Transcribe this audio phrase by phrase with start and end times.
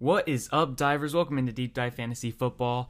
[0.00, 1.12] What is up, divers?
[1.12, 2.88] Welcome into Deep Dive Fantasy Football.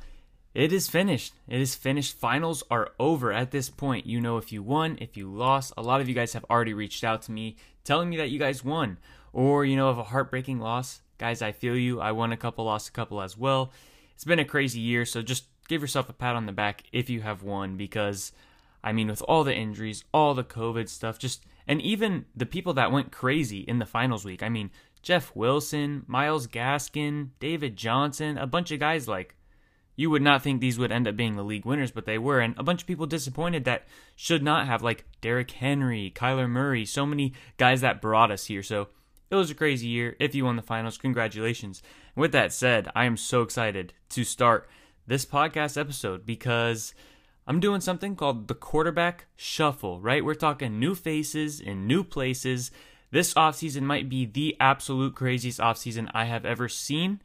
[0.55, 1.35] It is finished.
[1.49, 2.17] It is finished.
[2.17, 4.07] Finals are over at this point.
[4.07, 5.73] You know if you won, if you lost.
[5.77, 8.39] A lot of you guys have already reached out to me telling me that you
[8.39, 8.97] guys won.
[9.33, 11.01] Or, you know, of a heartbreaking loss.
[11.19, 12.01] Guys, I feel you.
[12.01, 13.73] I won a couple, lost a couple as well.
[14.15, 17.11] It's been a crazy year, so just give yourself a pat on the back if
[17.11, 18.31] you have won because,
[18.85, 22.75] I mean, with all the injuries, all the COVID stuff, just, and even the people
[22.75, 24.45] that went crazy in the finals week.
[24.45, 24.71] I mean,
[25.03, 29.35] Jeff Wilson, Myles Gaskin, David Johnson, a bunch of guys like
[29.97, 32.41] you would not think these would end up being the league winners, but they were,
[32.41, 36.87] and a bunch of people disappointed that should not have, like Derrick Henry, Kyler Murray,
[36.87, 38.63] so many guys that brought us here.
[38.63, 38.89] So
[39.31, 40.17] it was a crazy year.
[40.19, 41.83] If you won the finals, congratulations.
[42.15, 44.69] And with that said, I am so excited to start
[45.07, 46.95] this podcast episode because
[47.47, 50.25] I'm doing something called the quarterback shuffle, right?
[50.25, 52.71] We're talking new faces in new places
[53.11, 57.21] this offseason might be the absolute craziest offseason I have ever seen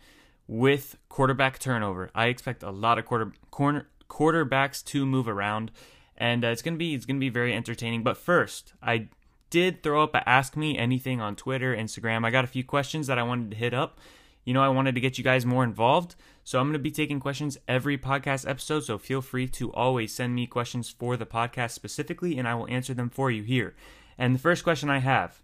[0.47, 2.11] with quarterback turnover.
[2.15, 5.71] I expect a lot of quarter corner quarterbacks to move around
[6.17, 8.03] and uh, it's going to be it's going to be very entertaining.
[8.03, 9.09] But first, I
[9.49, 12.25] did throw up a ask me anything on Twitter, Instagram.
[12.25, 13.99] I got a few questions that I wanted to hit up.
[14.43, 16.15] You know, I wanted to get you guys more involved.
[16.43, 18.81] So I'm going to be taking questions every podcast episode.
[18.81, 22.67] So feel free to always send me questions for the podcast specifically, and I will
[22.67, 23.75] answer them for you here.
[24.17, 25.41] And the first question I have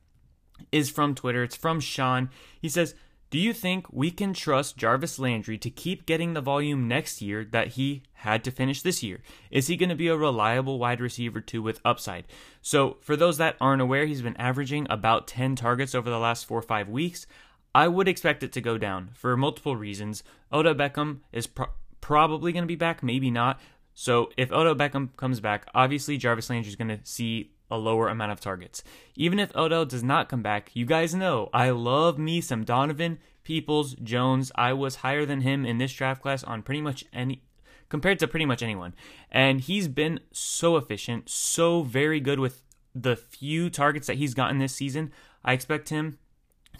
[0.71, 1.43] is from Twitter.
[1.43, 2.29] It's from Sean.
[2.59, 2.95] He says,
[3.29, 7.45] Do you think we can trust Jarvis Landry to keep getting the volume next year
[7.45, 9.21] that he had to finish this year?
[9.49, 12.25] Is he going to be a reliable wide receiver too with upside?
[12.61, 16.45] So, for those that aren't aware, he's been averaging about 10 targets over the last
[16.45, 17.25] four or five weeks.
[17.73, 20.23] I would expect it to go down for multiple reasons.
[20.51, 21.69] Odell Beckham is pro-
[22.01, 23.59] probably going to be back, maybe not.
[23.93, 28.07] So if Odell Beckham comes back, obviously Jarvis Landry is going to see a lower
[28.09, 28.83] amount of targets.
[29.15, 33.17] Even if Odell does not come back, you guys know I love me some Donovan
[33.43, 34.51] Peoples Jones.
[34.55, 37.41] I was higher than him in this draft class on pretty much any
[37.89, 38.93] compared to pretty much anyone.
[39.31, 42.63] And he's been so efficient, so very good with
[42.95, 45.11] the few targets that he's gotten this season.
[45.43, 46.17] I expect him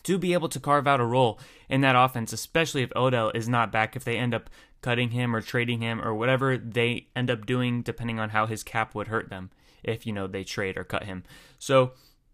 [0.03, 3.47] to be able to carve out a role in that offense, especially if Odell is
[3.47, 4.49] not back, if they end up
[4.81, 8.63] cutting him or trading him or whatever they end up doing, depending on how his
[8.63, 9.51] cap would hurt them
[9.83, 11.23] if you know they trade or cut him.
[11.59, 11.91] So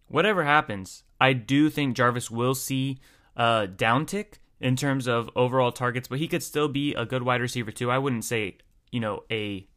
[0.08, 3.00] whatever happens, I do think Jarvis will see
[3.36, 7.42] a downtick in terms of overall targets, but he could still be a good wide
[7.42, 7.92] receiver too.
[7.92, 8.58] I wouldn't say
[8.92, 9.68] you know a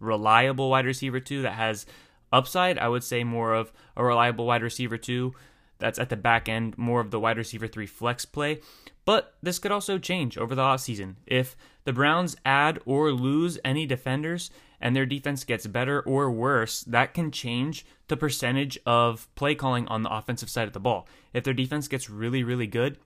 [0.00, 1.86] reliable wide receiver too that has
[2.32, 2.78] upside.
[2.78, 5.34] I would say more of a reliable wide receiver too
[5.78, 8.60] that's at the back end, more of the wide receiver three flex play.
[9.04, 11.16] But this could also change over the offseason.
[11.26, 14.50] If the Browns add or lose any defenders
[14.80, 19.86] and their defense gets better or worse, that can change the percentage of play calling
[19.88, 21.08] on the offensive side of the ball.
[21.32, 22.98] If their defense gets really, really good,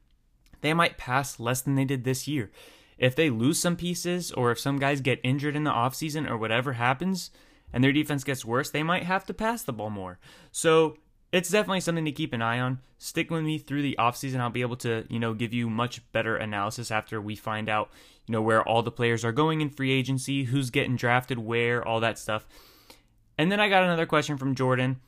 [0.60, 2.50] they might pass less than they did this year.
[2.96, 6.36] If they lose some pieces or if some guys get injured in the offseason or
[6.36, 7.30] whatever happens
[7.72, 10.18] and their defense gets worse, they might have to pass the ball more.
[10.50, 10.96] So
[11.32, 12.80] it's definitely something to keep an eye on.
[12.96, 14.40] Stick with me through the offseason.
[14.40, 17.90] I'll be able to, you know, give you much better analysis after we find out,
[18.26, 21.86] you know, where all the players are going in free agency, who's getting drafted where,
[21.86, 22.46] all that stuff.
[23.36, 25.00] And then I got another question from Jordan.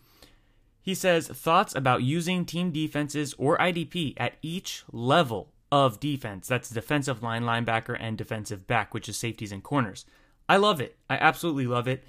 [0.82, 6.48] He says, thoughts about using team defenses or IDP at each level of defense.
[6.48, 10.04] That's defensive line, linebacker, and defensive back, which is safeties and corners.
[10.48, 10.96] I love it.
[11.08, 12.04] I absolutely love it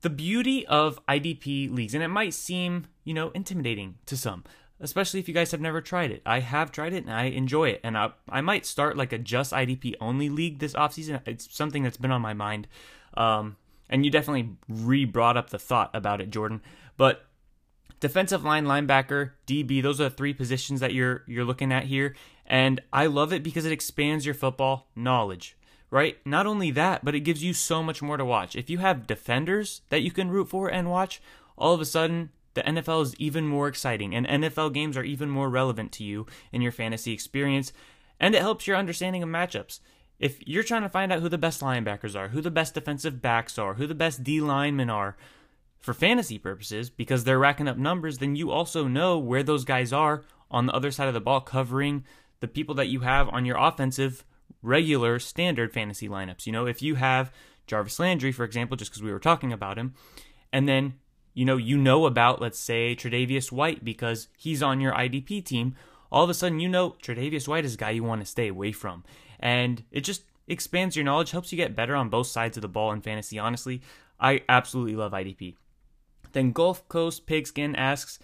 [0.00, 4.44] the beauty of IDP leagues, and it might seem, you know, intimidating to some,
[4.80, 6.20] especially if you guys have never tried it.
[6.26, 7.80] I have tried it and I enjoy it.
[7.82, 11.22] And I, I might start like a just IDP only league this offseason.
[11.24, 12.68] It's something that's been on my mind.
[13.14, 13.56] Um,
[13.88, 16.60] and you definitely re brought up the thought about it, Jordan.
[16.98, 17.24] But
[17.98, 22.14] defensive line, linebacker, DB, those are the three positions that you're you're looking at here.
[22.44, 25.56] And I love it because it expands your football knowledge
[25.90, 26.18] right?
[26.26, 28.54] Not only that, but it gives you so much more to watch.
[28.54, 31.18] If you have defenders that you can root for and watch,
[31.56, 32.28] all of a sudden
[32.58, 36.26] the NFL is even more exciting and NFL games are even more relevant to you
[36.50, 37.72] in your fantasy experience
[38.18, 39.78] and it helps your understanding of matchups.
[40.18, 43.22] If you're trying to find out who the best linebackers are, who the best defensive
[43.22, 45.16] backs are, who the best D linemen are
[45.78, 49.92] for fantasy purposes because they're racking up numbers, then you also know where those guys
[49.92, 52.04] are on the other side of the ball covering
[52.40, 54.24] the people that you have on your offensive
[54.62, 56.44] regular standard fantasy lineups.
[56.44, 57.32] You know, if you have
[57.68, 59.94] Jarvis Landry, for example, just because we were talking about him,
[60.52, 60.94] and then
[61.38, 65.76] you know you know about let's say Tre'Davious White because he's on your IDP team.
[66.10, 68.48] All of a sudden, you know Tre'Davious White is a guy you want to stay
[68.48, 69.04] away from,
[69.38, 72.68] and it just expands your knowledge, helps you get better on both sides of the
[72.68, 73.38] ball in fantasy.
[73.38, 73.82] Honestly,
[74.18, 75.54] I absolutely love IDP.
[76.32, 78.18] Then Gulf Coast Pigskin asks,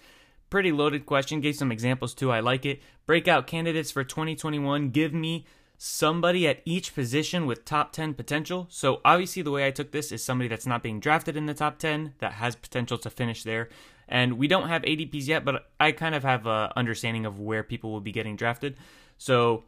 [0.49, 2.33] pretty loaded question, gave some examples too.
[2.33, 2.81] I like it.
[3.05, 4.89] Breakout candidates for 2021.
[4.89, 5.45] Give me
[5.77, 8.67] somebody at each position with top 10 potential.
[8.69, 11.53] So, obviously, the way I took this is somebody that's not being drafted in the
[11.53, 13.69] top 10 that has potential to finish there.
[14.07, 17.63] And we don't have ADPs yet, but I kind of have a understanding of where
[17.63, 18.77] people will be getting drafted.
[19.17, 19.63] So,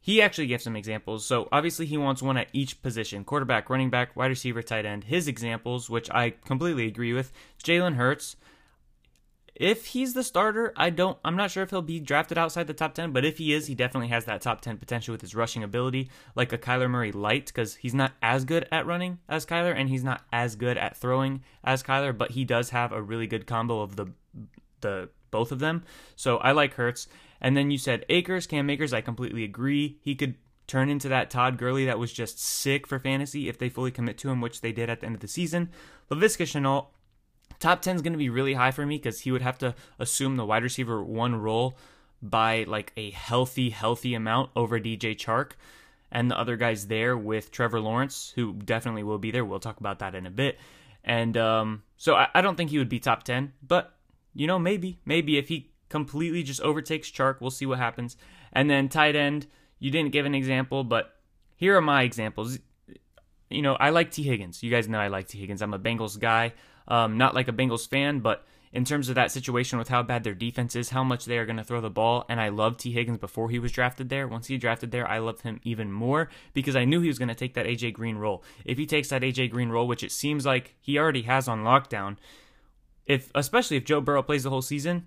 [0.00, 1.26] he actually gave some examples.
[1.26, 5.04] So obviously he wants one at each position: quarterback, running back, wide receiver, tight end.
[5.04, 7.32] His examples, which I completely agree with,
[7.62, 8.36] Jalen Hurts.
[9.58, 12.74] If he's the starter, I don't I'm not sure if he'll be drafted outside the
[12.74, 15.34] top 10, but if he is, he definitely has that top 10 potential with his
[15.34, 19.44] rushing ability, like a Kyler Murray light because he's not as good at running as
[19.44, 23.02] Kyler and he's not as good at throwing as Kyler, but he does have a
[23.02, 24.12] really good combo of the
[24.80, 25.82] the both of them.
[26.16, 27.08] So I like Hurts.
[27.40, 28.92] And then you said Akers, Cam Akers.
[28.92, 29.98] I completely agree.
[30.02, 30.34] He could
[30.66, 34.18] turn into that Todd Gurley that was just sick for fantasy if they fully commit
[34.18, 35.70] to him, which they did at the end of the season.
[36.10, 36.86] Laviska Shenault,
[37.60, 39.74] top 10 is going to be really high for me because he would have to
[39.98, 41.76] assume the wide receiver one role
[42.20, 45.52] by like a healthy, healthy amount over DJ Chark.
[46.10, 49.44] And the other guys there with Trevor Lawrence, who definitely will be there.
[49.44, 50.58] We'll talk about that in a bit.
[51.04, 53.94] And um, so I, I don't think he would be top 10, but
[54.34, 57.40] you know, maybe, maybe if he completely just overtakes Chark.
[57.40, 58.16] We'll see what happens.
[58.52, 59.46] And then tight end,
[59.78, 61.14] you didn't give an example, but
[61.56, 62.58] here are my examples.
[63.50, 64.62] You know, I like Tee Higgins.
[64.62, 65.62] You guys know I like Tee Higgins.
[65.62, 66.52] I'm a Bengals guy.
[66.88, 70.24] Um, not like a Bengals fan, but in terms of that situation with how bad
[70.24, 72.80] their defense is, how much they are going to throw the ball, and I loved
[72.80, 74.28] Tee Higgins before he was drafted there.
[74.28, 77.28] Once he drafted there, I loved him even more because I knew he was going
[77.28, 78.42] to take that AJ Green role.
[78.64, 81.64] If he takes that AJ Green role, which it seems like he already has on
[81.64, 82.16] lockdown,
[83.06, 85.06] if especially if Joe Burrow plays the whole season,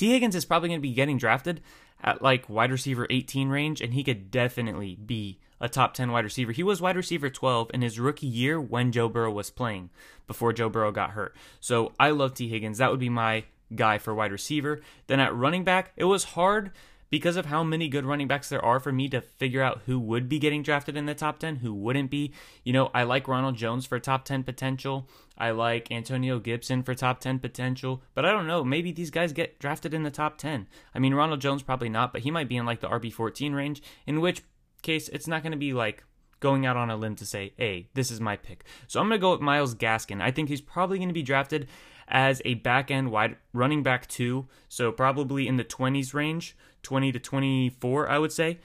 [0.00, 1.60] Tee Higgins is probably going to be getting drafted
[2.02, 6.24] at like wide receiver 18 range, and he could definitely be a top 10 wide
[6.24, 6.52] receiver.
[6.52, 9.90] He was wide receiver 12 in his rookie year when Joe Burrow was playing
[10.26, 11.36] before Joe Burrow got hurt.
[11.60, 12.78] So I love Tee Higgins.
[12.78, 13.44] That would be my
[13.74, 14.80] guy for wide receiver.
[15.06, 16.72] Then at running back, it was hard
[17.10, 19.98] because of how many good running backs there are for me to figure out who
[19.98, 22.32] would be getting drafted in the top 10, who wouldn't be.
[22.64, 25.08] You know, I like Ronald Jones for top 10 potential.
[25.36, 28.62] I like Antonio Gibson for top 10 potential, but I don't know.
[28.62, 30.68] Maybe these guys get drafted in the top 10.
[30.94, 33.82] I mean, Ronald Jones probably not, but he might be in like the RB14 range,
[34.06, 34.42] in which
[34.82, 36.04] case it's not going to be like
[36.40, 38.64] going out on a limb to say, hey, this is my pick.
[38.86, 40.22] So I'm going to go with Myles Gaskin.
[40.22, 41.68] I think he's probably going to be drafted
[42.10, 47.12] as a back end wide running back two, so probably in the 20s range, 20
[47.12, 48.58] to 24, I would say,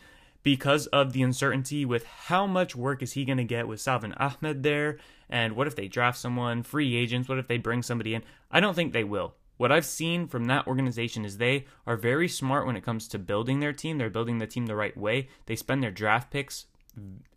[0.44, 4.14] because of the uncertainty with how much work is he going to get with Salvon
[4.14, 4.98] Ahmed there,
[5.30, 8.24] and what if they draft someone, free agents, what if they bring somebody in?
[8.52, 9.36] I don't think they will.
[9.58, 13.20] What I've seen from that organization is they are very smart when it comes to
[13.20, 13.98] building their team.
[13.98, 15.30] They're building the team the right way.
[15.46, 16.66] They spend their draft picks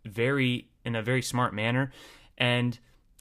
[0.03, 1.91] very in a very smart manner,
[2.37, 2.77] and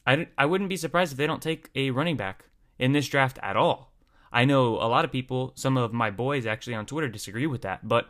[0.06, 2.44] I, I wouldn't be surprised if they don't take a running back
[2.78, 3.92] in this draft at all.
[4.32, 7.62] I know a lot of people, some of my boys actually on Twitter disagree with
[7.62, 8.08] that, but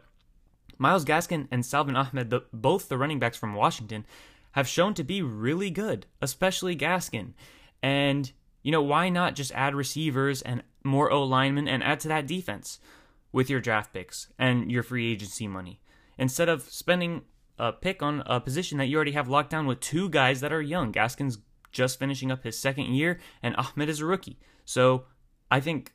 [0.79, 4.05] Myles Gaskin and Salvon Ahmed, the, both the running backs from Washington,
[4.53, 7.35] have shown to be really good, especially Gaskin.
[7.83, 8.31] And,
[8.63, 12.27] you know, why not just add receivers and more O linemen and add to that
[12.27, 12.79] defense
[13.33, 15.81] with your draft picks and your free agency money
[16.17, 17.23] instead of spending
[17.59, 20.53] a pick on a position that you already have locked down with two guys that
[20.53, 20.93] are young?
[20.93, 21.39] Gaskin's
[21.73, 24.39] just finishing up his second year, and Ahmed is a rookie.
[24.65, 25.05] So
[25.51, 25.93] I think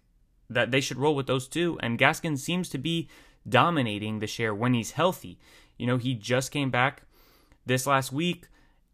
[0.50, 1.78] that they should roll with those two.
[1.82, 3.10] And Gaskin seems to be
[3.48, 5.40] dominating the share when he's healthy.
[5.78, 7.04] You know, he just came back
[7.66, 8.48] this last week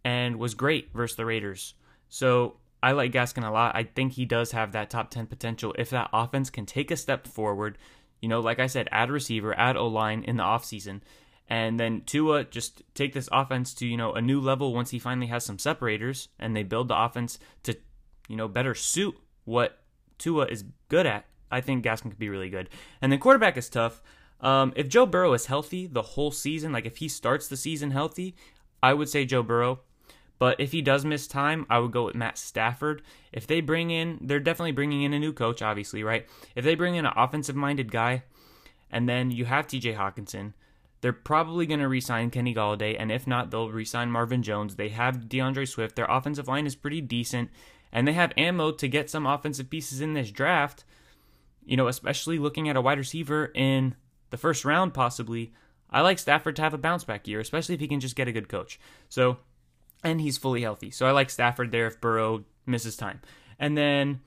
[0.04, 1.74] and was great versus the Raiders.
[2.08, 3.76] So I like Gaskin a lot.
[3.76, 6.98] I think he does have that top 10 potential if that offense can take a
[6.98, 7.78] step forward.
[8.22, 11.02] You know, like I said, add receiver, add O line in the offseason.
[11.50, 15.00] And then Tua just take this offense to, you know, a new level once he
[15.00, 17.76] finally has some separators and they build the offense to,
[18.28, 19.80] you know, better suit what
[20.20, 22.70] Tua is good at, I think Gaskin could be really good.
[23.02, 24.00] And then quarterback is tough.
[24.42, 27.92] Um, if Joe Burrow is healthy the whole season, like if he starts the season
[27.92, 28.36] healthy,
[28.84, 29.80] I would say Joe Burrow.
[30.38, 33.02] But if he does miss time, I would go with Matt Stafford.
[33.34, 36.28] If they bring in, they're definitely bringing in a new coach, obviously, right?
[36.56, 38.24] If they bring in an offensive minded guy,
[38.90, 40.54] and then you have TJ Hockenson,
[41.02, 42.96] they're probably going to re sign Kenny Golladay.
[43.00, 44.76] And if not, they'll re sign Marvin Jones.
[44.76, 45.96] They have DeAndre Swift.
[45.96, 47.50] Their offensive line is pretty decent
[47.92, 50.84] and they have ammo to get some offensive pieces in this draft,
[51.66, 53.96] you know, especially looking at a wide receiver in
[54.30, 55.54] the first round, possibly.
[55.90, 58.28] I like Stafford to have a bounce back year, especially if he can just get
[58.28, 58.80] a good coach.
[59.10, 59.38] So,
[60.04, 60.92] and he's fully healthy.
[60.92, 63.22] So I like Stafford there if Burrow misses time.
[63.58, 64.22] And then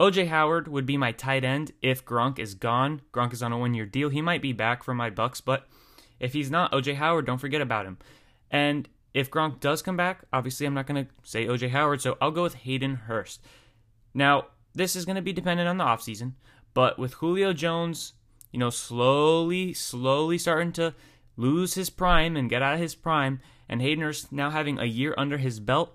[0.00, 3.00] OJ Howard would be my tight end if Gronk is gone.
[3.12, 4.08] Gronk is on a one year deal.
[4.08, 5.68] He might be back for my Bucks, but
[6.24, 7.98] if he's not, OJ Howard, don't forget about him.
[8.50, 12.16] And if Gronk does come back, obviously I'm not going to say OJ Howard, so
[12.20, 13.42] I'll go with Hayden Hurst.
[14.14, 16.32] Now, this is going to be dependent on the offseason,
[16.72, 18.14] but with Julio Jones,
[18.52, 20.94] you know, slowly, slowly starting to
[21.36, 24.84] lose his prime and get out of his prime, and Hayden Hurst now having a
[24.84, 25.94] year under his belt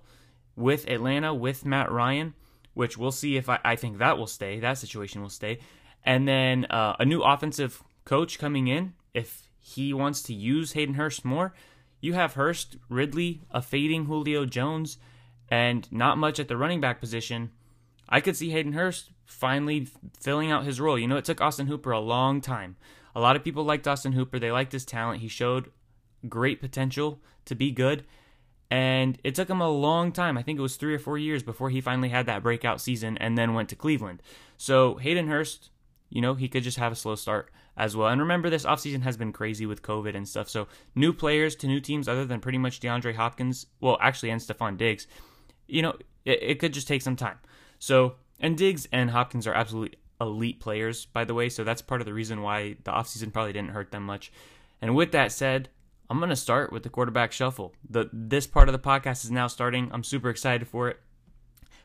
[0.54, 2.34] with Atlanta, with Matt Ryan,
[2.74, 5.58] which we'll see if I, I think that will stay, that situation will stay.
[6.04, 10.94] And then uh, a new offensive coach coming in, if he wants to use Hayden
[10.94, 11.54] Hurst more,
[12.00, 14.96] you have Hurst, Ridley, a fading Julio Jones,
[15.48, 17.50] and not much at the running back position.
[18.08, 19.88] I could see Hayden Hurst finally
[20.18, 20.98] filling out his role.
[20.98, 22.76] You know, it took Austin Hooper a long time.
[23.14, 24.38] A lot of people liked Austin Hooper.
[24.38, 25.20] They liked his talent.
[25.20, 25.70] He showed
[26.28, 28.04] great potential to be good.
[28.70, 30.38] And it took him a long time.
[30.38, 33.18] I think it was three or four years before he finally had that breakout season
[33.18, 34.22] and then went to Cleveland.
[34.56, 35.70] So Hayden Hurst,
[36.08, 38.08] you know, he could just have a slow start as well.
[38.08, 40.50] And remember, this offseason has been crazy with COVID and stuff.
[40.50, 44.40] So new players to new teams, other than pretty much DeAndre Hopkins, well, actually, and
[44.40, 45.06] Stefon Diggs,
[45.66, 45.96] you know,
[46.26, 47.38] it, it could just take some time.
[47.78, 51.48] So, and Diggs and Hopkins are absolutely elite players, by the way.
[51.48, 54.30] So that's part of the reason why the offseason probably didn't hurt them much.
[54.82, 55.70] And with that said,
[56.10, 57.72] I'm going to start with the quarterback shuffle.
[57.88, 59.88] The this part of the podcast is now starting.
[59.90, 61.00] I'm super excited for it.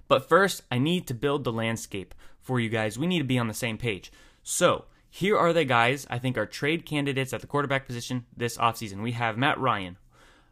[0.09, 2.99] But first, I need to build the landscape for you guys.
[2.99, 4.11] We need to be on the same page.
[4.43, 4.85] So,
[5.15, 9.01] here are the guys I think are trade candidates at the quarterback position this offseason.
[9.01, 9.97] We have Matt Ryan.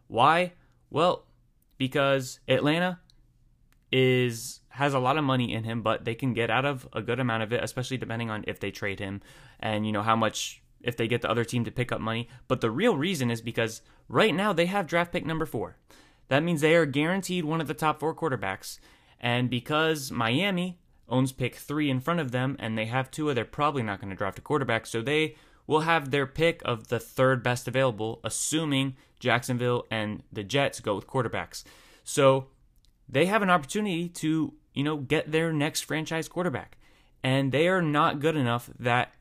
[0.08, 0.54] Why?
[0.90, 1.26] Well,
[1.78, 3.02] because Atlanta
[3.92, 7.02] is has a lot of money in him, but they can get out of a
[7.02, 9.22] good amount of it, especially depending on if they trade him
[9.60, 12.30] and you know how much if they get the other team to pick up money.
[12.48, 15.76] But the real reason is because right now they have draft pick number 4.
[16.30, 18.80] That means they are guaranteed one of the top 4 quarterbacks.
[19.20, 20.80] And because Miami
[21.10, 23.34] owns pick three in front of them, and they have Tua.
[23.34, 25.36] They're probably not going to draft a quarterback, so they
[25.68, 30.96] will have their pick of the third best available, assuming Jacksonville and the Jets go
[30.96, 31.64] with quarterbacks.
[32.04, 32.48] So
[33.08, 36.78] they have an opportunity to, you know, get their next franchise quarterback.
[37.24, 39.14] And they are not good enough that,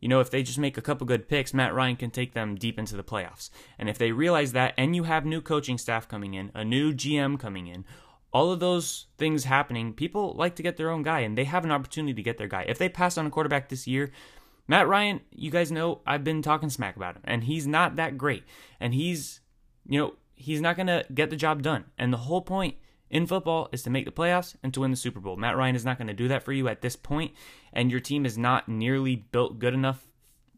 [0.00, 2.54] you know, if they just make a couple good picks, Matt Ryan can take them
[2.54, 3.50] deep into the playoffs.
[3.78, 6.92] And if they realize that, and you have new coaching staff coming in, a new
[6.92, 7.84] GM coming in,
[8.38, 11.64] all of those things happening, people like to get their own guy, and they have
[11.64, 12.64] an opportunity to get their guy.
[12.68, 14.12] If they pass on a quarterback this year,
[14.68, 18.16] Matt Ryan, you guys know I've been talking smack about him, and he's not that
[18.16, 18.44] great.
[18.78, 19.40] And he's,
[19.88, 21.86] you know, he's not going to get the job done.
[21.98, 22.76] And the whole point
[23.10, 25.34] in football is to make the playoffs and to win the Super Bowl.
[25.36, 27.32] Matt Ryan is not going to do that for you at this point,
[27.72, 30.06] and your team is not nearly built good enough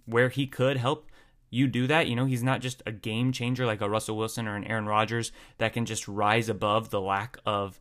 [0.05, 1.10] where he could help
[1.51, 2.07] you do that.
[2.07, 4.87] You know, he's not just a game changer like a Russell Wilson or an Aaron
[4.87, 7.81] Rodgers that can just rise above the lack of,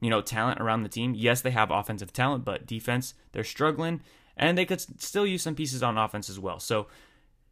[0.00, 1.14] you know, talent around the team.
[1.14, 4.02] Yes, they have offensive talent, but defense, they're struggling,
[4.36, 6.58] and they could still use some pieces on offense as well.
[6.58, 6.88] So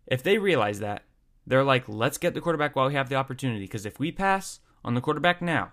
[0.07, 1.05] if they realize that,
[1.47, 3.61] they're like, let's get the quarterback while we have the opportunity.
[3.61, 5.73] Because if we pass on the quarterback now,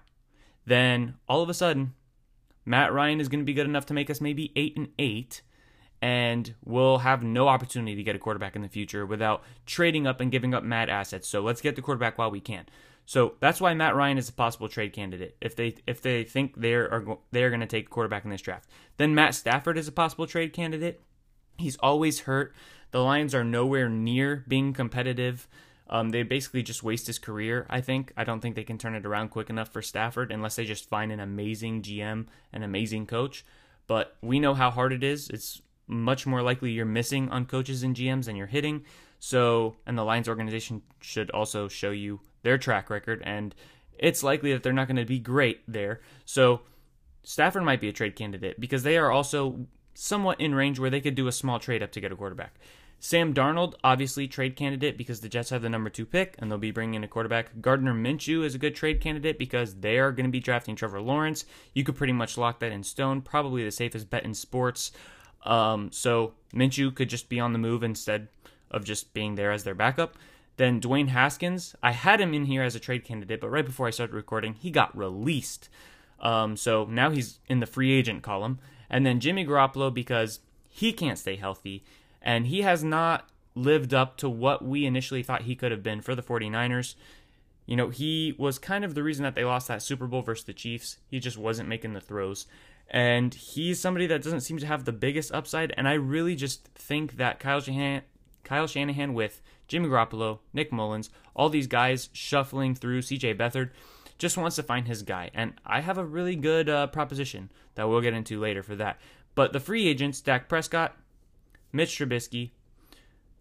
[0.65, 1.93] then all of a sudden,
[2.65, 5.41] Matt Ryan is going to be good enough to make us maybe eight and eight
[6.01, 10.21] and we'll have no opportunity to get a quarterback in the future without trading up
[10.21, 11.27] and giving up mad assets.
[11.27, 12.65] So let's get the quarterback while we can.
[13.05, 16.61] So that's why Matt Ryan is a possible trade candidate if they if they think
[16.61, 18.69] they're they're going to take quarterback in this draft.
[18.97, 21.01] Then Matt Stafford is a possible trade candidate.
[21.57, 22.53] He's always hurt.
[22.91, 25.47] The Lions are nowhere near being competitive.
[25.89, 27.65] Um, they basically just waste his career.
[27.67, 28.13] I think.
[28.15, 30.87] I don't think they can turn it around quick enough for Stafford unless they just
[30.87, 33.43] find an amazing GM, an amazing coach.
[33.87, 35.31] But we know how hard it is.
[35.31, 38.85] It's much more likely you're missing on coaches and GMs than you're hitting.
[39.19, 43.53] So, and the Lions organization should also show you their track record, and
[43.97, 45.99] it's likely that they're not going to be great there.
[46.23, 46.61] So,
[47.23, 51.01] Stafford might be a trade candidate because they are also somewhat in range where they
[51.01, 52.55] could do a small trade up to get a quarterback.
[53.01, 56.57] Sam Darnold, obviously trade candidate because the Jets have the number two pick and they'll
[56.57, 57.61] be bringing in a quarterback.
[57.61, 61.01] Gardner Minshew is a good trade candidate because they are going to be drafting Trevor
[61.01, 61.45] Lawrence.
[61.73, 63.21] You could pretty much lock that in stone.
[63.21, 64.91] Probably the safest bet in sports.
[65.43, 68.27] Um, so Minshew could just be on the move instead
[68.71, 70.15] of just being there as their backup.
[70.57, 73.87] Then Dwayne Haskins, I had him in here as a trade candidate, but right before
[73.87, 75.69] I started recording, he got released.
[76.19, 78.59] Um, so now he's in the free agent column.
[78.89, 81.83] And then Jimmy Garoppolo because he can't stay healthy
[82.21, 86.01] and he has not lived up to what we initially thought he could have been
[86.01, 86.95] for the 49ers.
[87.65, 90.45] You know, he was kind of the reason that they lost that Super Bowl versus
[90.45, 90.97] the Chiefs.
[91.09, 92.47] He just wasn't making the throws
[92.89, 95.73] and he's somebody that doesn't seem to have the biggest upside.
[95.77, 98.01] And I really just think that Kyle Shanahan,
[98.43, 103.69] Kyle Shanahan with Jimmy Garoppolo, Nick Mullens, all these guys shuffling through CJ Beathard,
[104.17, 105.29] just wants to find his guy.
[105.33, 108.99] And I have a really good uh, proposition that we'll get into later for that.
[109.35, 110.97] But the free agents, Dak Prescott,
[111.71, 112.49] Mitch Trubisky,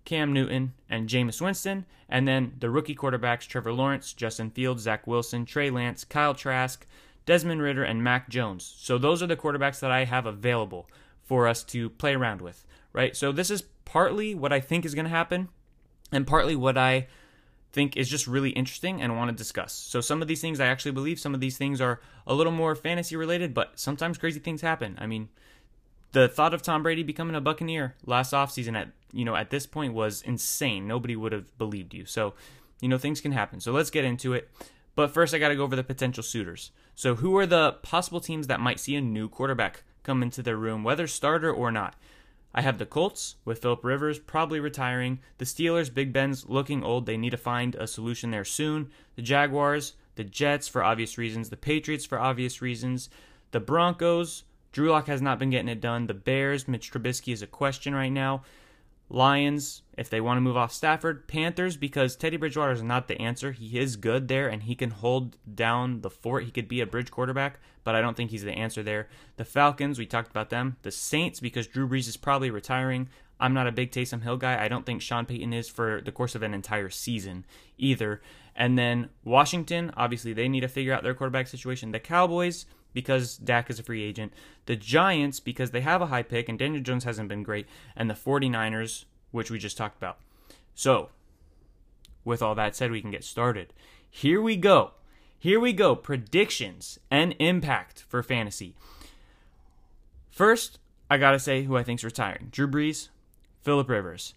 [0.04, 5.06] Cam Newton, and Jameis Winston, and then the rookie quarterbacks Trevor Lawrence, Justin Fields, Zach
[5.06, 6.86] Wilson, Trey Lance, Kyle Trask,
[7.28, 8.74] Desmond Ridder, and Mac Jones.
[8.78, 10.88] So those are the quarterbacks that I have available
[11.24, 13.14] for us to play around with, right?
[13.14, 15.50] So this is partly what I think is going to happen,
[16.10, 17.06] and partly what I
[17.70, 19.74] think is just really interesting and want to discuss.
[19.74, 22.50] So some of these things I actually believe, some of these things are a little
[22.50, 24.96] more fantasy related, but sometimes crazy things happen.
[24.98, 25.28] I mean,
[26.12, 29.66] the thought of Tom Brady becoming a Buccaneer last offseason at you know at this
[29.66, 30.88] point was insane.
[30.88, 32.06] Nobody would have believed you.
[32.06, 32.32] So,
[32.80, 33.60] you know, things can happen.
[33.60, 34.48] So let's get into it.
[34.94, 36.70] But first I got to go over the potential suitors.
[36.98, 40.56] So, who are the possible teams that might see a new quarterback come into their
[40.56, 41.94] room, whether starter or not?
[42.52, 45.20] I have the Colts with Philip Rivers probably retiring.
[45.36, 47.06] The Steelers, Big Ben's looking old.
[47.06, 48.90] They need to find a solution there soon.
[49.14, 51.50] The Jaguars, the Jets for obvious reasons.
[51.50, 53.10] The Patriots for obvious reasons.
[53.52, 56.08] The Broncos, Drew Lock has not been getting it done.
[56.08, 58.42] The Bears, Mitch Trubisky is a question right now.
[59.10, 61.26] Lions, if they want to move off Stafford.
[61.28, 63.52] Panthers, because Teddy Bridgewater is not the answer.
[63.52, 66.44] He is good there and he can hold down the fort.
[66.44, 69.08] He could be a bridge quarterback, but I don't think he's the answer there.
[69.36, 70.76] The Falcons, we talked about them.
[70.82, 73.08] The Saints, because Drew Brees is probably retiring.
[73.40, 74.62] I'm not a big Taysom Hill guy.
[74.62, 77.46] I don't think Sean Payton is for the course of an entire season
[77.78, 78.20] either.
[78.54, 81.92] And then Washington, obviously, they need to figure out their quarterback situation.
[81.92, 84.32] The Cowboys, because Dak is a free agent,
[84.66, 87.66] the Giants because they have a high pick and Daniel Jones hasn't been great,
[87.96, 90.18] and the 49ers, which we just talked about.
[90.74, 91.10] So,
[92.24, 93.72] with all that said, we can get started.
[94.10, 94.92] Here we go.
[95.38, 95.94] Here we go.
[95.94, 98.74] Predictions and impact for fantasy.
[100.30, 100.78] First,
[101.10, 102.48] I got to say who I think's retiring.
[102.50, 103.08] Drew Brees,
[103.62, 104.34] Philip Rivers.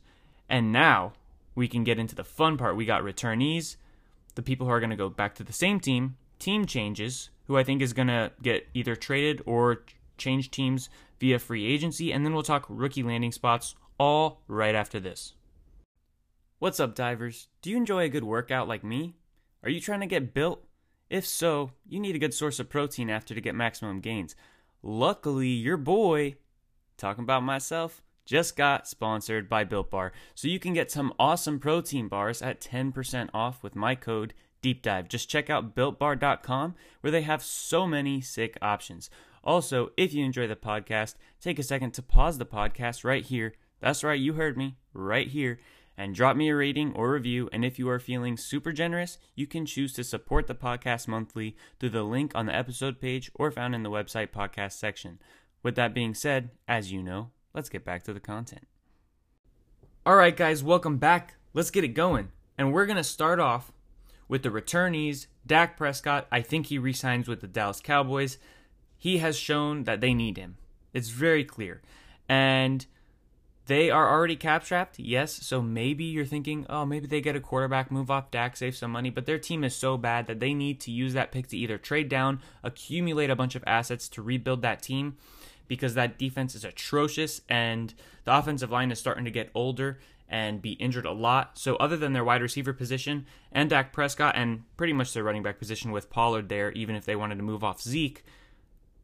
[0.48, 1.14] And now
[1.56, 2.76] we can get into the fun part.
[2.76, 3.76] We got returnees,
[4.36, 7.58] the people who are going to go back to the same team, team changes, who
[7.58, 9.84] I think is going to get either traded or
[10.18, 15.02] change teams via free agency, and then we'll talk rookie landing spots all right after
[15.02, 15.34] this.
[16.60, 17.50] What's up, divers?
[17.62, 19.16] Do you enjoy a good workout like me?
[19.64, 20.64] Are you trying to get built?
[21.10, 24.34] If so, you need a good source of protein after to get maximum gains.
[24.82, 26.36] Luckily, your boy,
[26.96, 31.60] talking about myself, just got sponsored by Built Bar, so you can get some awesome
[31.60, 35.08] protein bars at 10% off with my code deep dive.
[35.08, 39.10] Just check out builtbar.com where they have so many sick options.
[39.44, 43.54] Also, if you enjoy the podcast, take a second to pause the podcast right here.
[43.80, 45.60] That's right, you heard me, right here.
[45.98, 47.50] And drop me a rating or review.
[47.52, 51.56] And if you are feeling super generous, you can choose to support the podcast monthly
[51.80, 55.20] through the link on the episode page or found in the website podcast section.
[55.64, 58.68] With that being said, as you know, let's get back to the content.
[60.06, 61.36] All right, guys, welcome back.
[61.54, 62.30] Let's get it going.
[62.58, 63.72] And we're going to start off
[64.32, 68.38] with the returnees, Dak Prescott, I think he resigns with the Dallas Cowboys.
[68.98, 70.56] He has shown that they need him.
[70.94, 71.82] It's very clear.
[72.30, 72.86] And
[73.66, 75.34] they are already cap strapped, yes.
[75.34, 78.92] So maybe you're thinking, oh, maybe they get a quarterback, move off Dak, save some
[78.92, 79.10] money.
[79.10, 81.78] But their team is so bad that they need to use that pick to either
[81.78, 85.18] trade down, accumulate a bunch of assets to rebuild that team
[85.68, 90.00] because that defense is atrocious and the offensive line is starting to get older
[90.32, 91.60] and be injured a lot.
[91.60, 95.44] So, other than their wide receiver position and Dak Prescott, and pretty much their running
[95.44, 98.24] back position with Pollard there, even if they wanted to move off Zeke,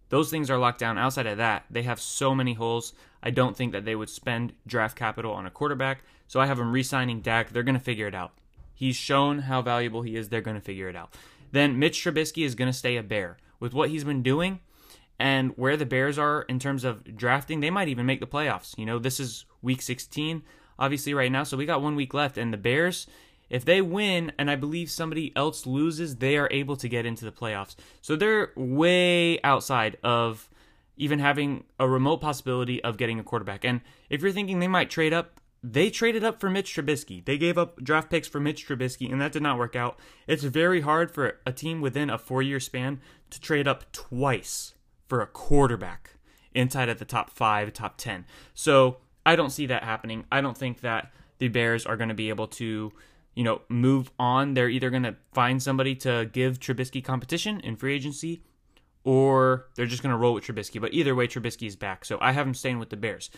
[0.08, 0.98] those things are locked down.
[0.98, 2.94] Outside of that, they have so many holes.
[3.22, 6.06] I don't think that they would spend draft capital on a quarterback.
[6.28, 7.50] So, I have them re signing Dak.
[7.50, 8.32] They're going to figure it out.
[8.74, 10.30] He's shown how valuable he is.
[10.30, 11.13] They're going to figure it out.
[11.52, 13.38] Then, Mitch Trubisky is going to stay a Bear.
[13.60, 14.60] With what he's been doing,
[15.20, 18.78] and where the Bears are in terms of drafting, they might even make the playoffs.
[18.78, 20.44] You know, this is week 16
[20.80, 21.44] obviously right now.
[21.44, 23.08] So we got one week left, and the Bears,
[23.50, 27.26] if they win, and I believe somebody else loses, they are able to get into
[27.26, 27.76] the playoffs.
[28.02, 30.50] So they're way outside of
[30.98, 33.63] even having a remote possibility of getting a quarterback.
[33.63, 37.24] And if you're thinking they might trade up, they traded up for Mitch Trubisky.
[37.24, 40.00] They gave up draft picks for Mitch Trubisky, and that did not work out.
[40.28, 44.74] It's very hard for a team within a four year span to trade up twice
[45.08, 46.12] for a quarterback
[46.54, 48.26] inside of the top five, top 10.
[48.54, 50.24] So I don't see that happening.
[50.32, 52.94] I don't think that the Bears are going to be able to,
[53.36, 54.54] you know, move on.
[54.54, 58.42] They're either going to find somebody to give Trubisky competition in free agency
[59.04, 60.80] or they're just going to roll with Trubisky.
[60.80, 62.06] But either way, Trubisky is back.
[62.06, 63.30] So I have him staying with the Bears.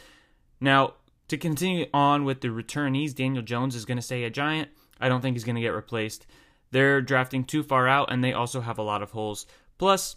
[0.62, 0.94] Now,
[1.28, 4.70] to continue on with the returnees, Daniel Jones is going to stay a Giant.
[5.00, 6.28] I don't think he's going to get replaced.
[6.70, 9.48] They're drafting too far out, and they also have a lot of holes.
[9.80, 10.16] Plus,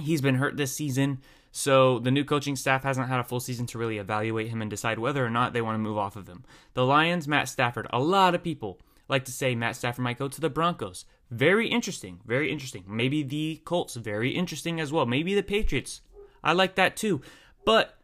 [0.00, 1.18] he's been hurt this season.
[1.52, 4.70] So the new coaching staff hasn't had a full season to really evaluate him and
[4.70, 6.44] decide whether or not they want to move off of him.
[6.74, 7.86] The Lions, Matt Stafford.
[7.90, 11.04] A lot of people like to say Matt Stafford might go to the Broncos.
[11.30, 12.20] Very interesting.
[12.24, 12.84] Very interesting.
[12.86, 13.96] Maybe the Colts.
[13.96, 15.06] Very interesting as well.
[15.06, 16.02] Maybe the Patriots.
[16.42, 17.20] I like that too.
[17.64, 17.98] But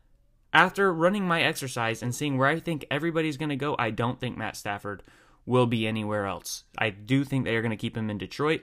[0.53, 4.21] after running my exercise and seeing where I think everybody's going to go, I don't
[4.21, 5.03] think Matt Stafford
[5.45, 6.65] will be anywhere else.
[6.77, 8.63] I do think they are going to keep him in Detroit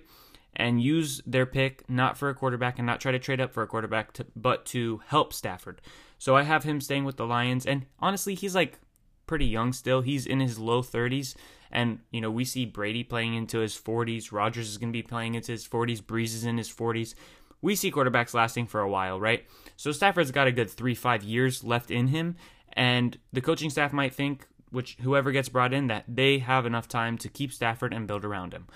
[0.55, 3.63] and use their pick not for a quarterback and not try to trade up for
[3.63, 5.81] a quarterback, to, but to help Stafford.
[6.17, 7.65] So I have him staying with the Lions.
[7.65, 8.79] And honestly, he's like
[9.25, 10.01] pretty young still.
[10.01, 11.35] He's in his low 30s.
[11.71, 14.31] And, you know, we see Brady playing into his 40s.
[14.31, 16.01] Rodgers is going to be playing into his 40s.
[16.01, 17.15] Brees is in his 40s.
[17.61, 19.45] We see quarterbacks lasting for a while, right?
[19.75, 22.35] So Stafford's got a good three, five years left in him.
[22.73, 26.87] And the coaching staff might think, which whoever gets brought in, that they have enough
[26.87, 28.67] time to keep Stafford and build around him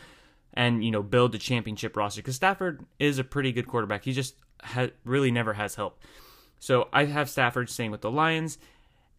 [0.58, 4.04] and you know build a championship roster because Stafford is a pretty good quarterback.
[4.04, 6.02] He just ha- really never has help.
[6.60, 8.58] So I have Stafford staying with the Lions,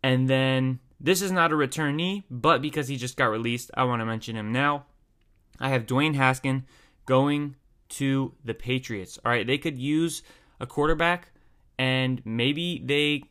[0.02, 4.00] and then this is not a returnee, but because he just got released, I want
[4.00, 4.86] to mention him now.
[5.60, 6.64] I have Dwayne Haskin
[7.06, 7.54] going
[7.90, 9.18] to the Patriots.
[9.24, 10.24] All right, they could use
[10.58, 11.28] a quarterback,
[11.78, 13.22] and maybe they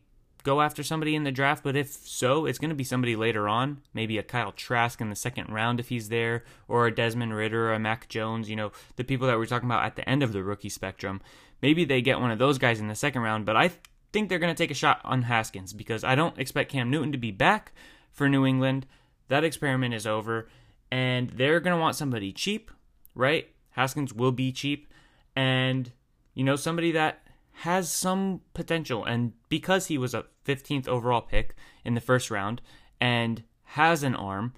[0.48, 3.50] go after somebody in the draft, but if so, it's going to be somebody later
[3.50, 7.36] on, maybe a Kyle Trask in the second round if he's there, or a Desmond
[7.36, 10.08] Ridder, or a Mac Jones, you know, the people that we're talking about at the
[10.08, 11.20] end of the rookie spectrum.
[11.62, 13.72] Maybe they get one of those guys in the second round, but I
[14.14, 17.12] think they're going to take a shot on Haskins because I don't expect Cam Newton
[17.12, 17.74] to be back
[18.14, 18.86] for New England.
[19.28, 20.48] That experiment is over,
[20.90, 22.72] and they're going to want somebody cheap,
[23.16, 23.50] right?
[23.72, 24.88] Haskins will be cheap,
[25.36, 25.92] and,
[26.36, 27.27] you know, somebody that
[27.62, 29.04] has some potential.
[29.04, 32.62] And because he was a 15th overall pick in the first round
[33.02, 34.54] and has an arm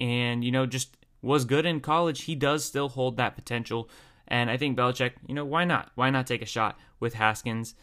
[0.00, 3.90] and, you know, just was good in college, he does still hold that potential.
[4.26, 5.90] And I think Belichick, you know, why not?
[5.96, 7.74] Why not take a shot with Haskins?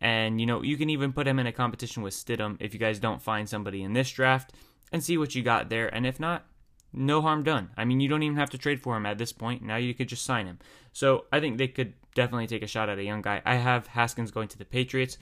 [0.00, 2.80] And, you know, you can even put him in a competition with Stidham if you
[2.80, 4.54] guys don't find somebody in this draft
[4.92, 5.94] and see what you got there.
[5.94, 6.46] And if not,
[6.90, 7.68] no harm done.
[7.76, 9.62] I mean, you don't even have to trade for him at this point.
[9.62, 10.58] Now you could just sign him.
[10.94, 13.40] So I think they could definitely take a shot at a young guy.
[13.44, 15.18] I have Haskins going to the Patriots.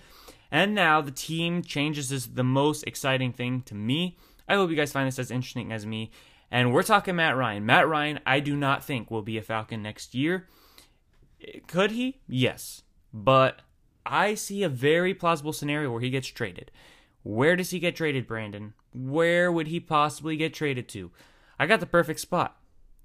[0.50, 4.16] And now the team changes is the most exciting thing to me.
[4.48, 6.10] I hope you guys find this as interesting as me.
[6.50, 7.66] And we're talking Matt Ryan.
[7.66, 10.48] Matt Ryan, I do not think will be a Falcon next year.
[11.66, 12.20] Could he?
[12.28, 12.82] Yes.
[13.12, 13.60] But
[14.06, 16.70] I see a very plausible scenario where he gets traded.
[17.22, 18.74] Where does he get traded, Brandon?
[18.94, 21.10] Where would he possibly get traded to?
[21.58, 22.56] I got the perfect spot.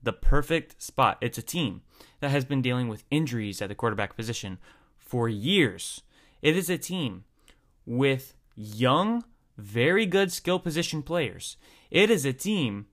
[0.02, 1.18] The perfect spot.
[1.22, 1.82] It's a team
[2.20, 4.58] that has been dealing with injuries at the quarterback position
[4.98, 6.02] for years.
[6.42, 7.26] It is a team
[7.86, 9.24] with young,
[9.58, 11.58] very good skill position players.
[11.92, 12.88] It is a team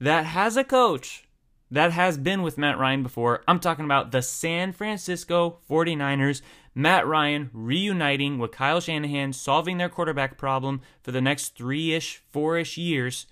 [0.00, 1.26] that has a coach
[1.70, 3.42] that has been with Matt Ryan before.
[3.48, 6.42] I'm talking about the San Francisco 49ers.
[6.74, 12.22] Matt Ryan reuniting with Kyle Shanahan, solving their quarterback problem for the next three ish,
[12.30, 13.26] four ish years.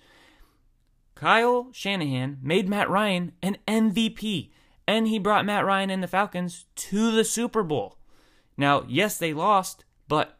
[1.15, 4.49] Kyle Shanahan made Matt Ryan an MVP,
[4.87, 7.97] and he brought Matt Ryan and the Falcons to the Super Bowl.
[8.57, 10.39] Now, yes, they lost, but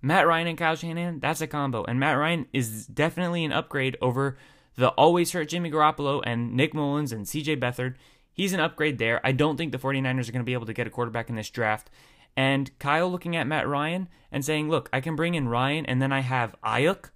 [0.00, 1.84] Matt Ryan and Kyle Shanahan, that's a combo.
[1.84, 4.38] And Matt Ryan is definitely an upgrade over
[4.76, 7.96] the always hurt Jimmy Garoppolo and Nick Mullens and CJ Beathard.
[8.32, 9.20] He's an upgrade there.
[9.26, 11.34] I don't think the 49ers are going to be able to get a quarterback in
[11.34, 11.90] this draft.
[12.36, 16.00] And Kyle looking at Matt Ryan and saying, look, I can bring in Ryan, and
[16.00, 17.10] then I have Aiyuk,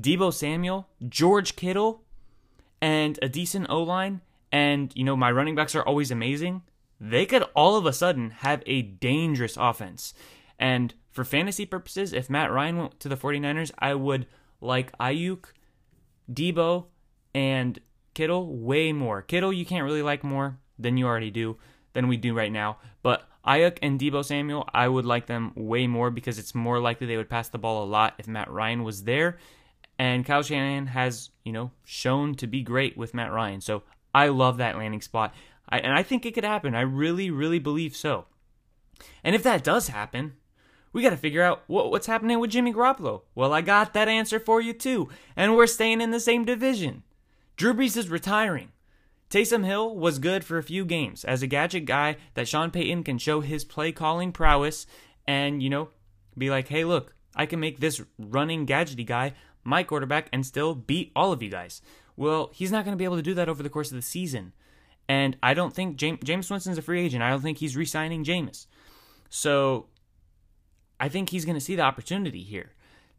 [0.00, 2.02] Deebo Samuel, George Kittle,
[2.80, 4.20] and a decent O line,
[4.52, 6.62] and you know my running backs are always amazing,
[7.00, 10.14] they could all of a sudden have a dangerous offense.
[10.58, 14.26] And for fantasy purposes, if Matt Ryan went to the 49ers, I would
[14.60, 15.46] like Aiyuk,
[16.32, 16.86] Deebo,
[17.34, 17.78] and
[18.14, 19.20] Kittle way more.
[19.20, 21.58] Kittle you can't really like more than you already do
[21.92, 25.86] than we do right now, but Aiyuk and Deebo Samuel, I would like them way
[25.86, 28.82] more because it's more likely they would pass the ball a lot if Matt Ryan
[28.82, 29.38] was there.
[29.98, 33.60] And Kyle Shanahan has, you know, shown to be great with Matt Ryan.
[33.60, 33.82] So
[34.14, 35.34] I love that landing spot.
[35.68, 36.74] I, and I think it could happen.
[36.74, 38.26] I really, really believe so.
[39.24, 40.34] And if that does happen,
[40.92, 43.22] we got to figure out what, what's happening with Jimmy Garoppolo.
[43.34, 45.08] Well, I got that answer for you too.
[45.34, 47.02] And we're staying in the same division.
[47.56, 48.72] Drew Brees is retiring.
[49.28, 53.02] Taysom Hill was good for a few games as a gadget guy that Sean Payton
[53.02, 54.86] can show his play calling prowess
[55.26, 55.88] and, you know,
[56.38, 59.34] be like, hey, look, I can make this running gadgety guy
[59.66, 61.82] my quarterback and still beat all of you guys.
[62.16, 64.02] Well, he's not going to be able to do that over the course of the
[64.02, 64.52] season.
[65.08, 67.22] And I don't think James, Jameis Winston's a free agent.
[67.22, 68.66] I don't think he's re signing Jameis.
[69.28, 69.86] So
[70.98, 72.72] I think he's going to see the opportunity here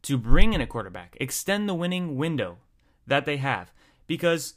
[0.03, 2.57] to bring in a quarterback, extend the winning window
[3.05, 3.71] that they have.
[4.07, 4.55] Because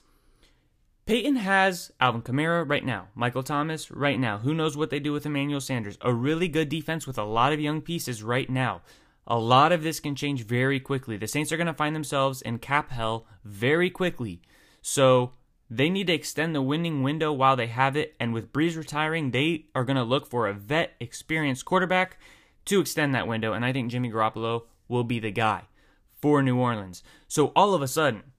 [1.06, 4.38] Payton has Alvin Kamara right now, Michael Thomas right now.
[4.38, 5.98] Who knows what they do with Emmanuel Sanders?
[6.02, 8.82] A really good defense with a lot of young pieces right now.
[9.30, 11.16] A lot of this can change very quickly.
[11.16, 14.42] The Saints are going to find themselves in cap hell very quickly.
[14.82, 15.34] So
[15.70, 18.16] they need to extend the winning window while they have it.
[18.18, 22.18] And with Brees retiring, they are going to look for a vet, experienced quarterback
[22.64, 23.52] to extend that window.
[23.52, 25.62] And I think Jimmy Garoppolo will be the guy
[26.20, 27.04] for New Orleans.
[27.28, 28.32] So all of a sudden,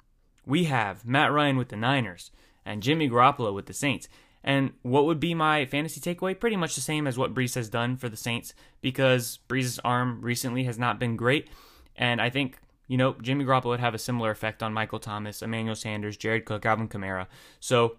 [0.45, 2.31] we have Matt Ryan with the Niners
[2.65, 4.09] and Jimmy Garoppolo with the Saints.
[4.43, 6.39] And what would be my fantasy takeaway?
[6.39, 10.21] Pretty much the same as what Brees has done for the Saints because Brees' arm
[10.21, 11.47] recently has not been great.
[11.95, 12.57] And I think
[12.91, 16.43] you know, Jimmy Garoppolo would have a similar effect on Michael Thomas, Emmanuel Sanders, Jared
[16.43, 17.27] Cook, Alvin Kamara.
[17.61, 17.95] So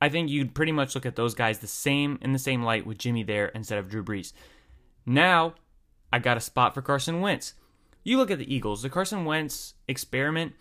[0.00, 2.86] I think you'd pretty much look at those guys the same in the same light
[2.86, 4.32] with Jimmy there instead of Drew Brees.
[5.04, 5.54] Now,
[6.12, 7.54] I got a spot for Carson Wentz.
[8.04, 8.82] You look at the Eagles.
[8.82, 10.52] The Carson Wentz experiment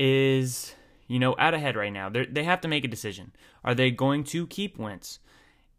[0.00, 0.74] is,
[1.06, 2.08] you know, out ahead right now.
[2.08, 3.30] They're, they have to make a decision.
[3.64, 5.18] Are they going to keep Wentz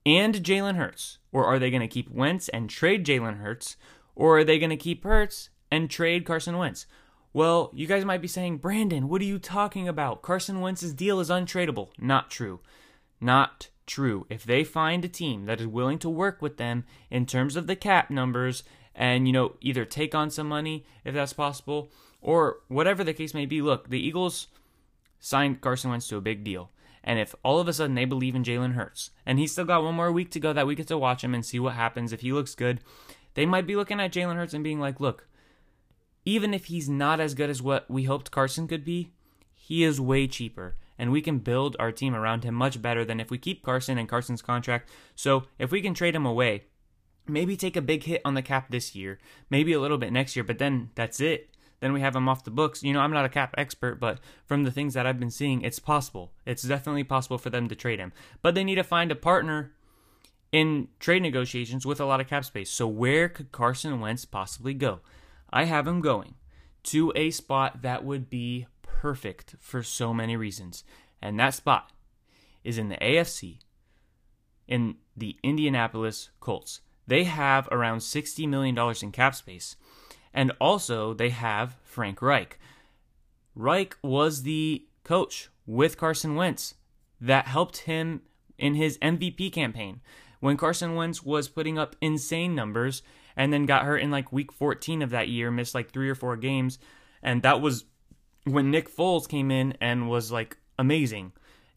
[0.06, 3.78] and Jalen Hurts, or are they going to keep Wentz and trade Jalen Hurts,
[4.16, 6.86] or are they going to keep Hurts and trade Carson Wentz?
[7.34, 10.22] Well, you guys might be saying, Brandon, what are you talking about?
[10.22, 11.90] Carson Wentz's deal is untradeable.
[11.98, 12.60] Not true.
[13.20, 14.28] Not true.
[14.30, 17.66] If they find a team that is willing to work with them in terms of
[17.66, 21.92] the cap numbers and, you know, either take on some money if that's possible
[22.22, 24.48] or whatever the case may be, look, the Eagles
[25.20, 26.70] signed Carson Wentz to a big deal.
[27.04, 29.84] And if all of a sudden they believe in Jalen Hurts and he's still got
[29.84, 32.14] one more week to go that we get to watch him and see what happens
[32.14, 32.80] if he looks good,
[33.34, 35.28] they might be looking at Jalen Hurts and being like, look,
[36.26, 39.12] even if he's not as good as what we hoped Carson could be,
[39.54, 40.76] he is way cheaper.
[40.98, 43.98] And we can build our team around him much better than if we keep Carson
[43.98, 44.90] and Carson's contract.
[45.16, 46.66] So if we can trade him away,
[47.28, 50.36] maybe take a big hit on the cap this year, maybe a little bit next
[50.36, 51.50] year, but then that's it.
[51.84, 52.82] Then we have him off the books.
[52.82, 55.64] You know, I'm not a cap expert, but from the things that I've been seeing,
[55.64, 56.32] it's possible.
[56.46, 58.14] It's definitely possible for them to trade him.
[58.42, 59.74] But they need to find a partner
[60.54, 62.72] in trade negotiations with a lot of cap space.
[62.72, 65.02] So where could Carson Wentz possibly go?
[65.52, 66.36] I have him going
[66.84, 70.86] to a spot that would be perfect for so many reasons.
[71.22, 71.92] And that spot
[72.64, 73.60] is in the AFC
[74.70, 76.80] in the Indianapolis Colts.
[77.06, 79.76] They have around $60 million in cap space.
[80.34, 82.60] And also, they have Frank Reich.
[83.56, 86.76] Reich was the coach with Carson Wentz
[87.22, 88.22] that helped him
[88.58, 90.02] in his MVP campaign.
[90.40, 93.02] When Carson Wentz was putting up insane numbers
[93.36, 96.16] and then got hurt in like week 14 of that year, missed like three or
[96.16, 96.80] four games.
[97.22, 97.86] And that was
[98.44, 101.32] when Nick Foles came in and was like amazing.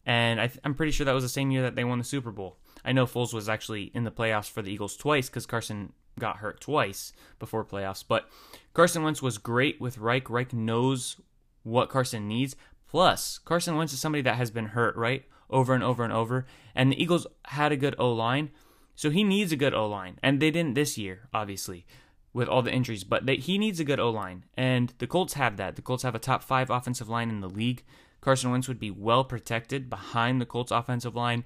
[0.05, 2.31] And I am pretty sure that was the same year that they won the Super
[2.31, 2.57] Bowl.
[2.83, 6.37] I know Foles was actually in the playoffs for the Eagles twice because Carson got
[6.37, 8.03] hurt twice before playoffs.
[8.07, 8.29] But
[8.73, 10.29] Carson Wentz was great with Reich.
[10.29, 11.17] Reich knows
[11.63, 12.55] what Carson needs.
[12.87, 15.25] Plus, Carson Wentz is somebody that has been hurt, right?
[15.49, 16.45] Over and over and over.
[16.75, 18.51] And the Eagles had a good O line.
[18.95, 21.85] So he needs a good O line, and they didn't this year, obviously,
[22.33, 23.03] with all the injuries.
[23.03, 25.75] But they, he needs a good O line, and the Colts have that.
[25.75, 27.83] The Colts have a top five offensive line in the league.
[28.21, 31.45] Carson Wentz would be well protected behind the Colts offensive line,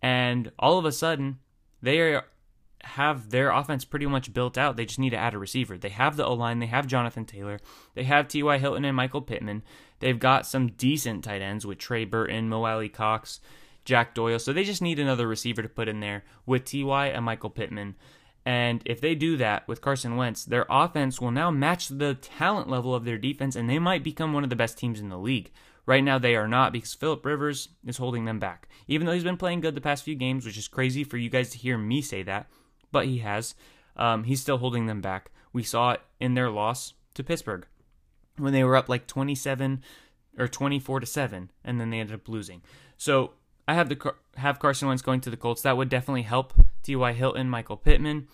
[0.00, 1.40] and all of a sudden
[1.82, 2.24] they are,
[2.84, 4.76] have their offense pretty much built out.
[4.76, 5.78] They just need to add a receiver.
[5.78, 6.58] They have the O line.
[6.58, 7.60] They have Jonathan Taylor.
[7.94, 8.58] They have T.Y.
[8.58, 9.62] Hilton and Michael Pittman.
[10.00, 13.40] They've got some decent tight ends with Trey Burton, Mo Alie-Cox.
[13.84, 14.38] Jack Doyle.
[14.38, 17.96] So they just need another receiver to put in there with Ty and Michael Pittman.
[18.44, 22.68] And if they do that with Carson Wentz, their offense will now match the talent
[22.68, 25.18] level of their defense, and they might become one of the best teams in the
[25.18, 25.52] league.
[25.86, 28.68] Right now, they are not because Philip Rivers is holding them back.
[28.88, 31.28] Even though he's been playing good the past few games, which is crazy for you
[31.28, 32.48] guys to hear me say that,
[32.92, 33.54] but he has.
[33.96, 35.30] Um, he's still holding them back.
[35.52, 37.66] We saw it in their loss to Pittsburgh
[38.36, 39.82] when they were up like 27
[40.38, 42.62] or 24 to 7, and then they ended up losing.
[42.96, 43.32] So
[43.68, 45.62] I have the have Carson Wentz going to the Colts.
[45.62, 47.12] That would definitely help T.Y.
[47.12, 48.28] Hilton, Michael Pittman,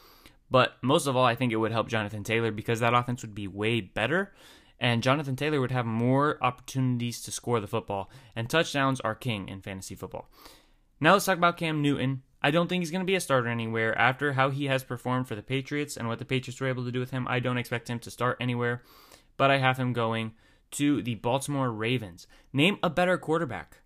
[0.50, 3.34] but most of all, I think it would help Jonathan Taylor because that offense would
[3.34, 4.32] be way better,
[4.80, 8.10] and Jonathan Taylor would have more opportunities to score the football.
[8.36, 10.30] And touchdowns are king in fantasy football.
[11.00, 12.22] Now let's talk about Cam Newton.
[12.42, 15.26] I don't think he's going to be a starter anywhere after how he has performed
[15.26, 17.26] for the Patriots and what the Patriots were able to do with him.
[17.28, 18.82] I don't expect him to start anywhere,
[19.36, 20.32] but I have him going
[20.72, 22.26] to the Baltimore Ravens.
[22.52, 23.78] Name a better quarterback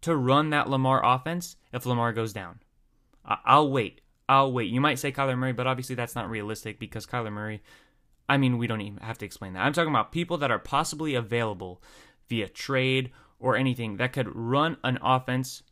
[0.00, 2.60] to run that Lamar offense if Lamar goes down.
[3.24, 4.00] I'll wait.
[4.28, 4.70] I'll wait.
[4.70, 7.62] You might say Kyler Murray, but obviously that's not realistic because Kyler Murray,
[8.28, 9.60] I mean, we don't even have to explain that.
[9.60, 11.82] I'm talking about people that are possibly available
[12.28, 15.62] via trade or anything that could run an offense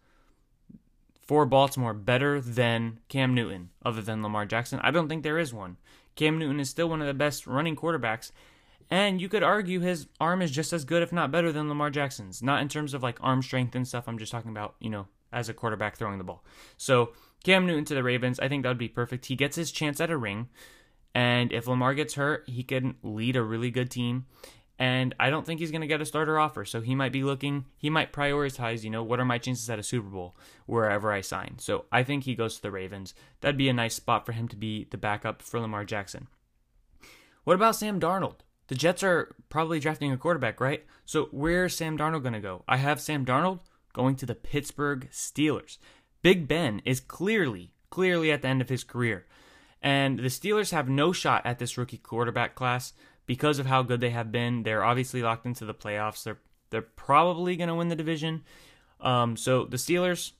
[1.28, 4.80] for Baltimore better than Cam Newton, other than Lamar Jackson.
[4.82, 5.76] I don't think there is one.
[6.16, 8.32] Cam Newton is still one of the best running quarterbacks.
[8.90, 11.90] And you could argue his arm is just as good, if not better, than Lamar
[11.90, 12.42] Jackson's.
[12.42, 14.08] Not in terms of like arm strength and stuff.
[14.08, 16.42] I'm just talking about, you know, as a quarterback throwing the ball.
[16.78, 17.10] So
[17.44, 19.26] Cam Newton to the Ravens, I think that would be perfect.
[19.26, 20.48] He gets his chance at a ring.
[21.14, 24.24] And if Lamar gets hurt, he can lead a really good team.
[24.78, 26.64] And I don't think he's going to get a starter offer.
[26.64, 29.78] So he might be looking, he might prioritize, you know, what are my chances at
[29.78, 30.36] a Super Bowl
[30.66, 31.56] wherever I sign.
[31.58, 33.12] So I think he goes to the Ravens.
[33.40, 36.28] That'd be a nice spot for him to be the backup for Lamar Jackson.
[37.42, 38.40] What about Sam Darnold?
[38.68, 40.84] The Jets are probably drafting a quarterback, right?
[41.06, 42.62] So where's Sam Darnold going to go?
[42.68, 43.60] I have Sam Darnold
[43.94, 45.78] going to the Pittsburgh Steelers.
[46.22, 49.26] Big Ben is clearly, clearly at the end of his career.
[49.80, 52.92] And the Steelers have no shot at this rookie quarterback class
[53.28, 54.64] because of how good they have been.
[54.64, 56.24] They're obviously locked into the playoffs.
[56.24, 58.42] They're they're probably going to win the division.
[59.00, 60.32] Um, so the Steelers,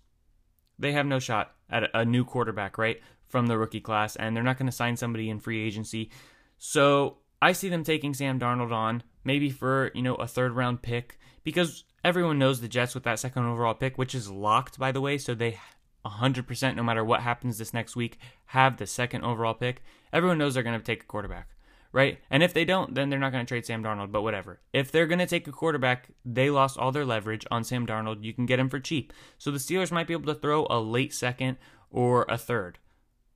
[0.79, 4.43] they have no shot at a, new quarterback, right, from the rookie class, and they're
[4.43, 6.11] not going to sign somebody in free agency.
[6.59, 10.83] So I see them taking Sam Darnold on, maybe for you know a third round
[10.83, 14.93] pick, because everyone knows the Jets with that second overall pick, which is locked by
[14.93, 15.59] the way, so they
[16.07, 19.83] 100% no matter what happens this next week have the second overall pick.
[20.11, 21.49] Everyone knows they're going to take a quarterback
[21.93, 22.19] right?
[22.31, 24.61] And if they don't, then they're not going to trade Sam Darnold, but whatever.
[24.73, 28.25] If they're going to take a quarterback, they lost all their leverage on Sam Darnold.
[28.25, 29.13] You can get him for cheap.
[29.39, 31.57] So the Steelers might be able to throw a late second
[31.91, 32.79] or a third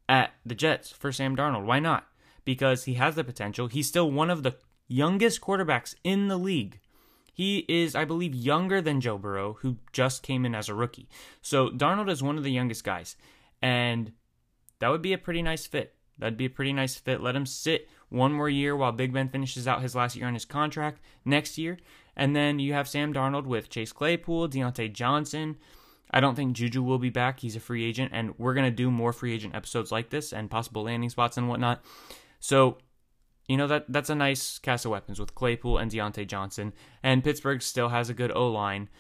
[0.08, 1.64] at the Jets for Sam Darnold.
[1.64, 2.06] Why not?
[2.44, 3.68] Because he has the potential.
[3.68, 4.56] He's still one of the
[4.88, 6.80] youngest quarterbacks in the league.
[7.32, 11.08] He is, I believe, younger than Joe Burrow, who just came in as a rookie.
[11.40, 13.16] So Darnold is one of the youngest guys.
[13.62, 14.12] And
[14.80, 15.94] that would be a pretty nice fit.
[16.18, 17.22] That'd be a pretty nice fit.
[17.22, 20.35] Let him sit one more year while Big Ben finishes out his last year on
[20.35, 21.79] his contract next year.
[22.16, 25.57] And then you have Sam Darnold with Chase Claypool, Diontae Johnson.
[26.11, 27.40] I don't think Juju will be back.
[27.40, 30.33] He's a free agent, and we're going to do more free agent episodes like this
[30.33, 31.83] and possible landing spots and whatnot.
[32.38, 32.77] So,
[33.48, 36.75] you know, that that's a nice cast of weapons with Claypool and Diontae Johnson.
[37.03, 38.90] And Pittsburgh still has a good O line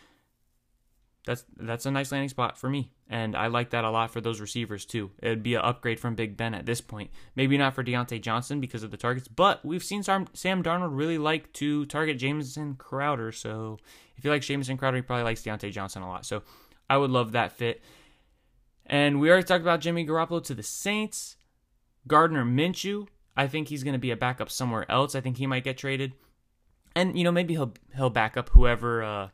[1.24, 4.20] that's that's a nice landing spot for me, and I like that a lot for
[4.20, 5.10] those receivers too.
[5.22, 7.10] It'd be an upgrade from Big Ben at this point.
[7.36, 10.96] Maybe not for Diontae Johnson because of the targets, but we've seen Sam, Sam Darnold
[10.96, 13.30] really like to target Jamison Crowder.
[13.30, 13.78] So
[14.16, 16.26] if you like Jamison Crowder, he probably likes Diontae Johnson a lot.
[16.26, 16.42] So
[16.90, 17.82] I would love that fit.
[18.86, 21.36] And we already talked about Jimmy Garoppolo to the Saints.
[22.06, 23.06] Gardner Minshew,
[23.36, 25.14] I think he's going to be a backup somewhere else.
[25.14, 26.14] I think he might get traded,
[26.96, 29.02] and you know maybe he'll he'll back up whoever.
[29.02, 29.28] Uh,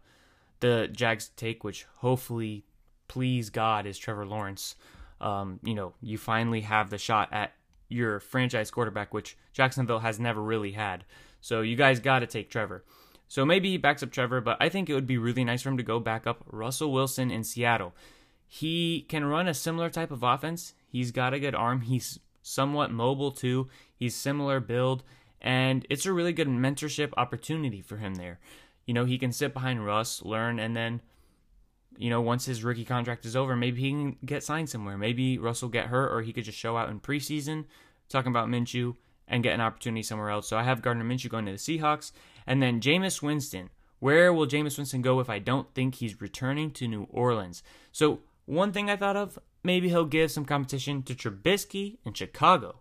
[0.60, 2.64] the Jags take, which hopefully,
[3.06, 4.76] please God, is Trevor Lawrence.
[5.20, 7.52] Um, you know, you finally have the shot at
[7.88, 11.04] your franchise quarterback, which Jacksonville has never really had.
[11.40, 12.84] So you guys got to take Trevor.
[13.28, 15.68] So maybe he backs up Trevor, but I think it would be really nice for
[15.68, 17.94] him to go back up Russell Wilson in Seattle.
[18.46, 20.74] He can run a similar type of offense.
[20.86, 21.82] He's got a good arm.
[21.82, 23.68] He's somewhat mobile too.
[23.94, 25.02] He's similar build,
[25.42, 28.38] and it's a really good mentorship opportunity for him there
[28.88, 31.02] you know, he can sit behind Russ, learn, and then,
[31.98, 34.96] you know, once his rookie contract is over, maybe he can get signed somewhere.
[34.96, 37.66] Maybe Russ will get hurt, or he could just show out in preseason,
[38.08, 38.96] talking about Minshew,
[39.28, 40.48] and get an opportunity somewhere else.
[40.48, 42.12] So I have Gardner Minshew going to the Seahawks.
[42.46, 43.68] And then Jameis Winston.
[43.98, 47.62] Where will Jameis Winston go if I don't think he's returning to New Orleans?
[47.92, 52.80] So one thing I thought of, maybe he'll give some competition to Trubisky in Chicago.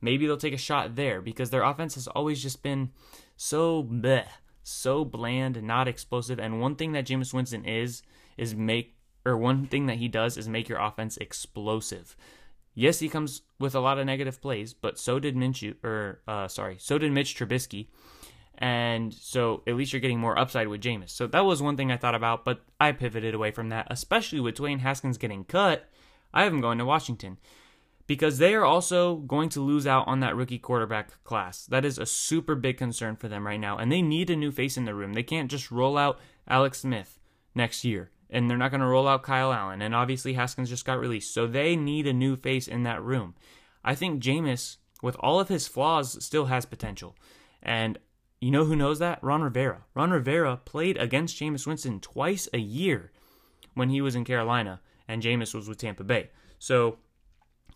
[0.00, 2.92] Maybe they'll take a shot there because their offense has always just been
[3.36, 4.26] so bleh
[4.68, 6.38] so bland and not explosive.
[6.38, 8.02] And one thing that Jameis Winston is
[8.36, 12.16] is make or one thing that he does is make your offense explosive.
[12.74, 16.46] Yes, he comes with a lot of negative plays, but so did Minshew, or uh,
[16.46, 17.88] sorry, so did Mitch Trubisky,
[18.56, 21.10] and so at least you're getting more upside with Jameis.
[21.10, 24.38] So that was one thing I thought about, but I pivoted away from that, especially
[24.38, 25.88] with Dwayne Haskins getting cut.
[26.32, 27.38] I have him going to Washington
[28.08, 31.66] because they are also going to lose out on that rookie quarterback class.
[31.66, 34.50] That is a super big concern for them right now, and they need a new
[34.50, 35.12] face in the room.
[35.12, 36.18] They can't just roll out
[36.48, 37.20] Alex Smith
[37.54, 40.86] next year, and they're not going to roll out Kyle Allen, and obviously Haskins just
[40.86, 43.34] got released, so they need a new face in that room.
[43.84, 47.14] I think Jameis, with all of his flaws, still has potential,
[47.62, 47.98] and
[48.40, 49.22] you know who knows that?
[49.22, 49.84] Ron Rivera.
[49.94, 53.12] Ron Rivera played against Jameis Winston twice a year
[53.74, 56.30] when he was in Carolina, and Jameis was with Tampa Bay.
[56.58, 56.98] So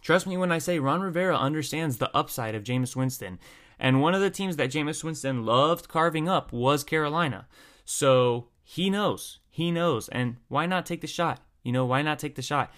[0.02, 3.38] Trust me when I say Ron Rivera understands the upside of Jameis Winston.
[3.78, 7.46] And one of the teams that Jameis Winston loved carving up was Carolina.
[7.84, 9.38] So he knows.
[9.48, 10.08] He knows.
[10.08, 11.40] And why not take the shot?
[11.62, 12.72] You know, why not take the shot?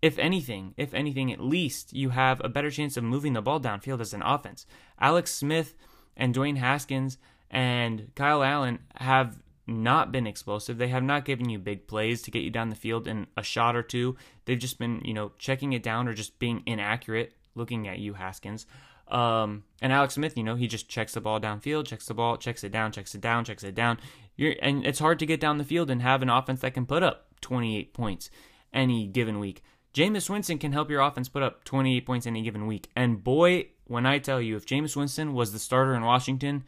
[0.00, 3.58] If anything, if anything, at least you have a better chance of moving the ball
[3.58, 4.66] downfield as an offense.
[5.00, 5.74] Alex Smith
[6.16, 7.18] and Dwayne Haskins
[7.50, 10.78] and Kyle Allen have not been explosive.
[10.78, 13.42] They have not given you big plays to get you down the field in a
[13.42, 14.16] shot or two.
[14.44, 17.34] They've just been, you know, checking it down or just being inaccurate.
[17.54, 18.66] Looking at you, Haskins.
[19.08, 22.36] Um, and Alex Smith, you know, he just checks the ball downfield, checks the ball,
[22.36, 23.98] checks it down, checks it down, checks it down.
[24.36, 26.86] You're, and it's hard to get down the field and have an offense that can
[26.86, 28.30] put up 28 points
[28.72, 29.62] any given week.
[29.92, 32.90] Jameis Winston can help your offense put up 28 points any given week.
[32.96, 36.64] And boy, when I tell you, if Jameis Winston was the starter in Washington,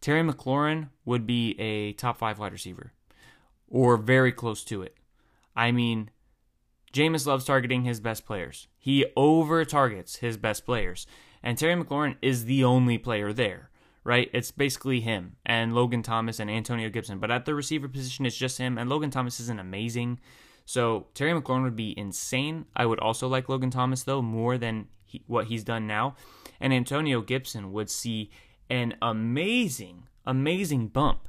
[0.00, 2.92] Terry McLaurin would be a top five wide receiver
[3.68, 4.96] or very close to it.
[5.54, 6.10] I mean,
[6.92, 8.68] Jameis loves targeting his best players.
[8.78, 11.06] He over targets his best players.
[11.42, 13.70] And Terry McLaurin is the only player there,
[14.04, 14.30] right?
[14.32, 17.18] It's basically him and Logan Thomas and Antonio Gibson.
[17.18, 18.78] But at the receiver position, it's just him.
[18.78, 20.20] And Logan Thomas isn't amazing.
[20.64, 22.66] So Terry McLaurin would be insane.
[22.74, 26.14] I would also like Logan Thomas though more than he, what he's done now,
[26.60, 28.30] and Antonio Gibson would see
[28.70, 31.28] an amazing, amazing bump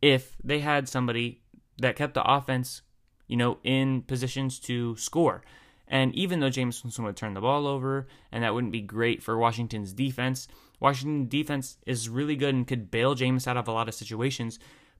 [0.00, 1.42] if they had somebody
[1.78, 2.82] that kept the offense,
[3.26, 5.42] you know, in positions to score.
[5.86, 9.22] And even though Jameis Winston would turn the ball over, and that wouldn't be great
[9.22, 10.48] for Washington's defense,
[10.80, 14.58] Washington defense is really good and could bail Jameis out of a lot of situations.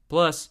[0.09, 0.49] Plus,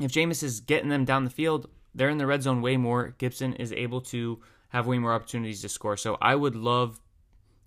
[0.00, 3.14] if Jameis is getting them down the field, they're in the red zone way more.
[3.18, 4.40] Gibson is able to
[4.70, 5.96] have way more opportunities to score.
[5.96, 7.00] So I would love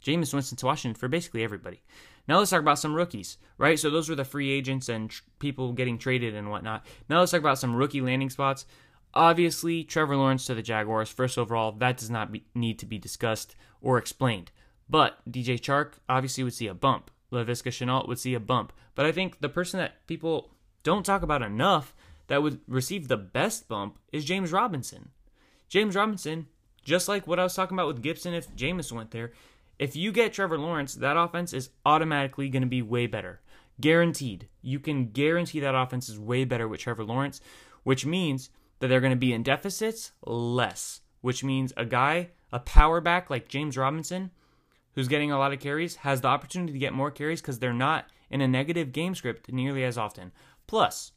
[0.03, 1.81] Jameis Winston to Washington for basically everybody.
[2.27, 3.77] Now let's talk about some rookies, right?
[3.77, 6.85] So those were the free agents and tr- people getting traded and whatnot.
[7.09, 8.65] Now let's talk about some rookie landing spots.
[9.13, 12.97] Obviously, Trevor Lawrence to the Jaguars, first overall, that does not be, need to be
[12.97, 14.51] discussed or explained.
[14.89, 17.11] But DJ Chark obviously would see a bump.
[17.31, 18.73] Laviska Shenault would see a bump.
[18.95, 20.51] But I think the person that people
[20.83, 21.93] don't talk about enough
[22.27, 25.09] that would receive the best bump is James Robinson.
[25.67, 26.47] James Robinson,
[26.83, 29.31] just like what I was talking about with Gibson if Jameis went there,
[29.79, 33.41] if you get Trevor Lawrence, that offense is automatically going to be way better.
[33.81, 34.47] Guaranteed.
[34.61, 37.41] You can guarantee that offense is way better with Trevor Lawrence,
[37.83, 38.49] which means
[38.79, 43.29] that they're going to be in deficits less, which means a guy, a power back
[43.29, 44.31] like James Robinson,
[44.93, 47.73] who's getting a lot of carries, has the opportunity to get more carries because they're
[47.73, 50.31] not in a negative game script nearly as often.
[50.67, 51.11] Plus,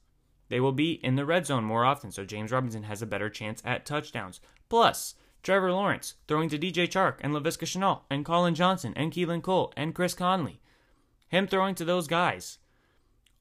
[0.48, 3.28] they will be in the red zone more often, so James Robinson has a better
[3.28, 4.40] chance at touchdowns.
[4.68, 9.42] Plus, Trevor Lawrence throwing to DJ Chark and Laviska Shenault and Collin Johnson and Keelan
[9.42, 10.60] Cole and Chris Conley.
[11.28, 12.58] Him throwing to those guys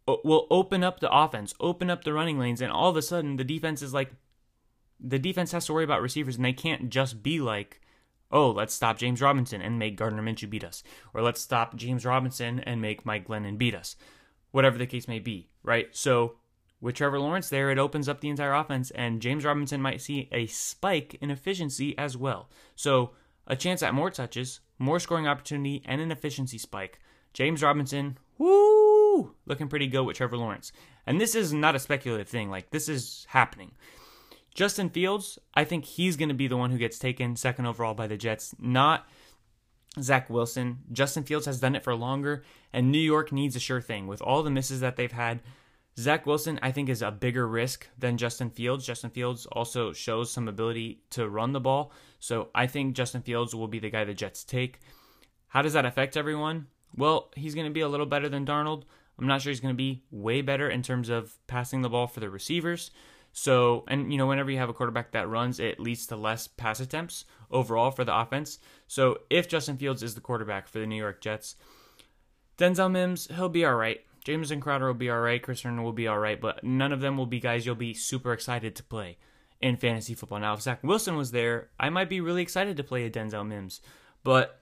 [0.07, 3.37] will open up the offense, open up the running lanes, and all of a sudden
[3.37, 4.11] the defense is like,
[4.99, 7.81] the defense has to worry about receivers, and they can't just be like,
[8.31, 10.83] oh, let's stop James Robinson and make Gardner Minshew beat us,
[11.13, 13.95] or let's stop James Robinson and make Mike Glennon beat us,
[14.51, 15.87] whatever the case may be, right?
[15.91, 16.35] So
[16.85, 20.29] with Trevor Lawrence there, it opens up the entire offense, and James Robinson might see
[20.31, 22.47] a spike in efficiency as well.
[22.75, 23.13] So,
[23.47, 26.99] a chance at more touches, more scoring opportunity, and an efficiency spike.
[27.33, 30.71] James Robinson, woo, looking pretty good with Trevor Lawrence.
[31.07, 33.71] And this is not a speculative thing, like, this is happening.
[34.53, 37.95] Justin Fields, I think he's going to be the one who gets taken second overall
[37.95, 39.07] by the Jets, not
[39.99, 40.81] Zach Wilson.
[40.91, 44.05] Justin Fields has done it for longer, and New York needs a sure thing.
[44.05, 45.39] With all the misses that they've had,
[45.97, 48.85] Zach Wilson, I think, is a bigger risk than Justin Fields.
[48.85, 51.93] Justin Fields also shows some ability to run the ball.
[52.19, 54.79] So I think Justin Fields will be the guy the Jets take.
[55.47, 56.67] How does that affect everyone?
[56.97, 58.83] Well, he's going to be a little better than Darnold.
[59.17, 62.07] I'm not sure he's going to be way better in terms of passing the ball
[62.07, 62.91] for the receivers.
[63.31, 66.47] So, and you know, whenever you have a quarterback that runs, it leads to less
[66.47, 68.59] pass attempts overall for the offense.
[68.87, 71.55] So, if Justin Fields is the quarterback for the New York Jets,
[72.57, 74.01] Denzel Mims, he'll be all right.
[74.25, 75.41] Jamison Crowder will be all right.
[75.41, 77.93] Chris Herndon will be all right, but none of them will be guys you'll be
[77.93, 79.17] super excited to play
[79.61, 80.39] in fantasy football.
[80.39, 83.47] Now, if Zach Wilson was there, I might be really excited to play a Denzel
[83.47, 83.81] Mims,
[84.23, 84.61] but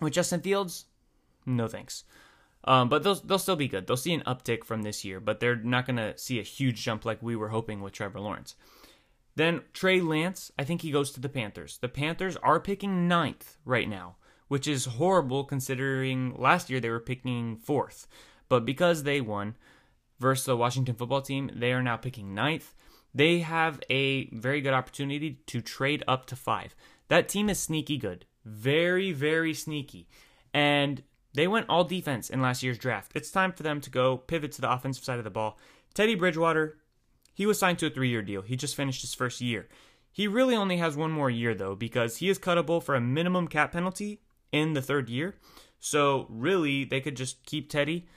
[0.00, 0.86] with Justin Fields,
[1.44, 2.04] no thanks.
[2.64, 3.86] Um, but they'll they'll still be good.
[3.86, 6.82] They'll see an uptick from this year, but they're not going to see a huge
[6.82, 8.56] jump like we were hoping with Trevor Lawrence.
[9.36, 11.78] Then Trey Lance, I think he goes to the Panthers.
[11.78, 14.16] The Panthers are picking ninth right now,
[14.48, 18.08] which is horrible considering last year they were picking fourth.
[18.48, 19.56] But because they won
[20.18, 22.74] versus the Washington football team, they are now picking ninth.
[23.14, 26.74] They have a very good opportunity to trade up to five.
[27.08, 28.26] That team is sneaky good.
[28.44, 30.08] Very, very sneaky.
[30.54, 31.02] And
[31.34, 33.12] they went all defense in last year's draft.
[33.14, 35.58] It's time for them to go pivot to the offensive side of the ball.
[35.94, 36.78] Teddy Bridgewater,
[37.34, 38.42] he was signed to a three year deal.
[38.42, 39.68] He just finished his first year.
[40.10, 43.46] He really only has one more year, though, because he is cuttable for a minimum
[43.46, 44.20] cap penalty
[44.50, 45.36] in the third year.
[45.78, 48.08] So, really, they could just keep Teddy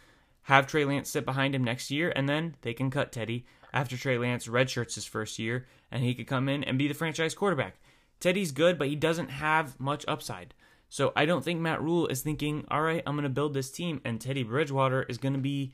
[0.43, 3.97] have Trey Lance sit behind him next year, and then they can cut Teddy after
[3.97, 7.35] Trey Lance redshirts his first year, and he could come in and be the franchise
[7.35, 7.75] quarterback.
[8.19, 10.53] Teddy's good, but he doesn't have much upside.
[10.89, 13.71] So I don't think Matt Rhule is thinking, all right, I'm going to build this
[13.71, 15.73] team, and Teddy Bridgewater is going to be,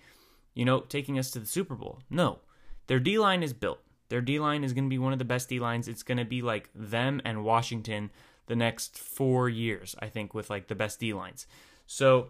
[0.53, 2.01] you know, taking us to the Super Bowl.
[2.09, 2.39] No,
[2.85, 3.79] their D line is built.
[4.09, 5.87] Their D line is going to be one of the best D lines.
[5.87, 8.11] It's going to be like them and Washington
[8.45, 11.47] the next four years, I think, with like the best D lines.
[11.85, 12.29] So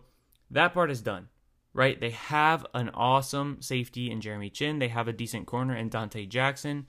[0.49, 1.27] that part is done,
[1.73, 1.99] right?
[1.99, 4.79] They have an awesome safety in Jeremy Chinn.
[4.79, 6.87] They have a decent corner in Donte Jackson.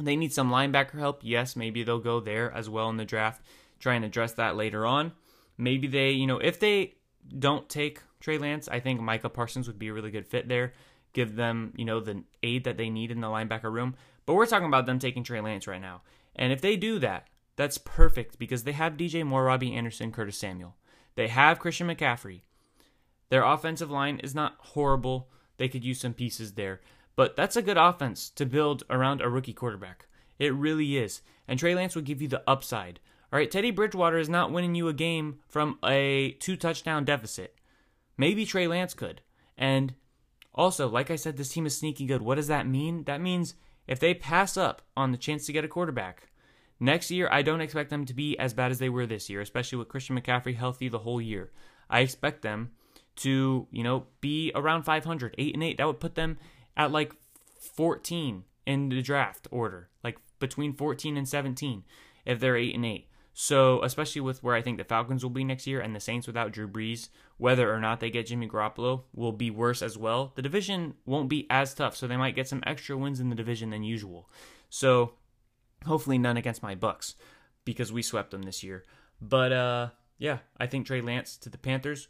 [0.00, 1.20] They need some linebacker help.
[1.22, 3.42] Yes, maybe they'll go there as well in the draft.
[3.80, 5.12] Try and address that later on.
[5.56, 6.94] Maybe they, you know, if they
[7.36, 10.72] don't take Trey Lance, I think Micah Parsons would be a really good fit there.
[11.12, 13.96] Give them, you know, the aid that they need in the linebacker room.
[14.26, 16.02] But we're talking about them taking Trey Lance right now.
[16.36, 20.38] And if they do that, that's perfect because they have DJ Moore, Robbie Anderson, Curtis
[20.38, 20.76] Samuel.
[21.16, 22.42] They have Christian McCaffrey.
[23.30, 25.28] Their offensive line is not horrible.
[25.56, 26.80] They could use some pieces there.
[27.16, 30.06] But that's a good offense to build around a rookie quarterback.
[30.38, 31.20] It really is.
[31.46, 33.00] And Trey Lance will give you the upside.
[33.32, 37.56] All right, Teddy Bridgewater is not winning you a game from a two touchdown deficit.
[38.16, 39.20] Maybe Trey Lance could.
[39.56, 39.94] And
[40.54, 42.22] also, like I said, this team is sneaky good.
[42.22, 43.04] What does that mean?
[43.04, 43.54] That means
[43.86, 46.30] if they pass up on the chance to get a quarterback,
[46.80, 49.40] next year I don't expect them to be as bad as they were this year,
[49.40, 51.50] especially with Christian McCaffrey healthy the whole year.
[51.90, 52.70] I expect them
[53.18, 55.76] to, you know, be around 500, 8 and 8.
[55.78, 56.38] That would put them
[56.76, 57.12] at like
[57.60, 61.84] 14 in the draft order, like between 14 and 17
[62.24, 63.08] if they're 8 and 8.
[63.40, 66.26] So, especially with where I think the Falcons will be next year and the Saints
[66.26, 70.32] without Drew Brees, whether or not they get Jimmy Garoppolo will be worse as well.
[70.34, 73.36] The division won't be as tough, so they might get some extra wins in the
[73.36, 74.28] division than usual.
[74.70, 75.12] So,
[75.86, 77.14] hopefully none against my Bucs
[77.64, 78.84] because we swept them this year.
[79.20, 79.88] But uh
[80.18, 82.08] yeah, I think Trey Lance to the Panthers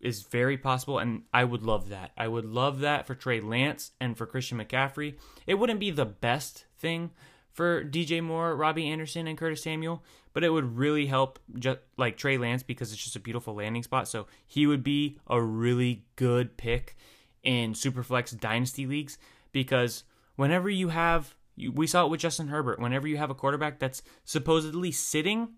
[0.00, 2.12] is very possible, and I would love that.
[2.16, 5.14] I would love that for Trey Lance and for Christian McCaffrey.
[5.46, 7.10] It wouldn't be the best thing
[7.52, 12.16] for DJ Moore, Robbie Anderson, and Curtis Samuel, but it would really help just like
[12.18, 14.08] Trey Lance because it's just a beautiful landing spot.
[14.08, 16.96] So he would be a really good pick
[17.42, 19.16] in Superflex Dynasty leagues
[19.52, 20.04] because
[20.36, 21.34] whenever you have,
[21.72, 22.78] we saw it with Justin Herbert.
[22.78, 25.54] Whenever you have a quarterback that's supposedly sitting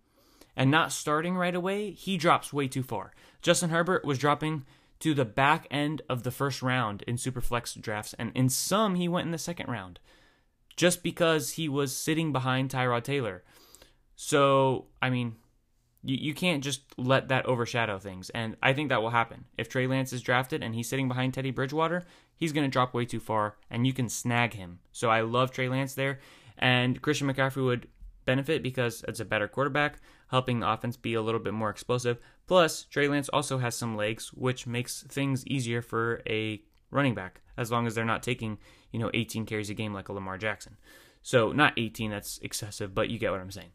[0.58, 3.14] and not starting right away, he drops way too far.
[3.40, 4.64] Justin Herbert was dropping
[4.98, 9.06] to the back end of the first round in Superflex drafts, and in some, he
[9.06, 10.00] went in the second round
[10.76, 13.44] just because he was sitting behind Tyrod Taylor.
[14.16, 15.36] So, I mean,
[16.02, 18.30] you, you can't just let that overshadow things.
[18.30, 19.44] And I think that will happen.
[19.56, 22.04] If Trey Lance is drafted and he's sitting behind Teddy Bridgewater,
[22.36, 24.78] he's going to drop way too far and you can snag him.
[24.92, 26.20] So I love Trey Lance there.
[26.56, 27.88] And Christian McCaffrey would
[28.24, 32.18] benefit because it's a better quarterback, helping the offense be a little bit more explosive.
[32.46, 37.40] Plus, Trey Lance also has some legs, which makes things easier for a running back
[37.56, 38.58] as long as they're not taking,
[38.92, 40.76] you know, 18 carries a game like a Lamar Jackson.
[41.22, 43.72] So, not 18, that's excessive, but you get what I'm saying.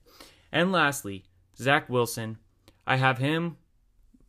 [0.51, 1.25] And lastly,
[1.57, 2.37] Zach Wilson.
[2.85, 3.57] I have him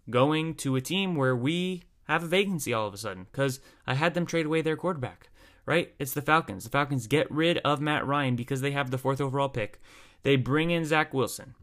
[0.08, 3.94] going to a team where we have a vacancy all of a sudden because I
[3.94, 5.30] had them trade away their quarterback,
[5.66, 5.92] right?
[5.98, 6.64] It's the Falcons.
[6.64, 9.80] The Falcons get rid of Matt Ryan because they have the fourth overall pick.
[10.22, 11.54] They bring in Zach Wilson.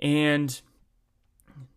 [0.00, 0.60] And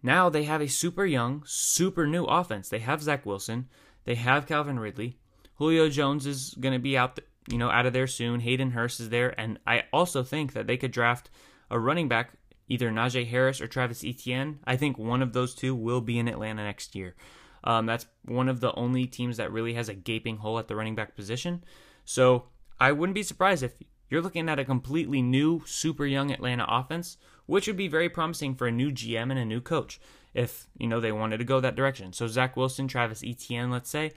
[0.03, 2.69] now they have a super young, super new offense.
[2.69, 3.67] They have Zach Wilson.
[4.03, 5.17] They have Calvin Ridley.
[5.55, 8.39] Julio Jones is going to be out, you know, out of there soon.
[8.39, 11.29] Hayden Hurst is there, and I also think that they could draft
[11.69, 12.31] a running back,
[12.67, 14.59] either Najee Harris or Travis Etienne.
[14.65, 17.15] I think one of those two will be in Atlanta next year.
[17.63, 20.75] Um, that's one of the only teams that really has a gaping hole at the
[20.75, 21.63] running back position.
[22.05, 22.45] So
[22.79, 23.73] I wouldn't be surprised if
[24.09, 27.17] you're looking at a completely new, super young Atlanta offense,
[27.51, 29.99] which would be very promising for a new GM and a new coach
[30.33, 32.13] if you know they wanted to go that direction.
[32.13, 34.13] So Zach Wilson, Travis Etienne, let's say,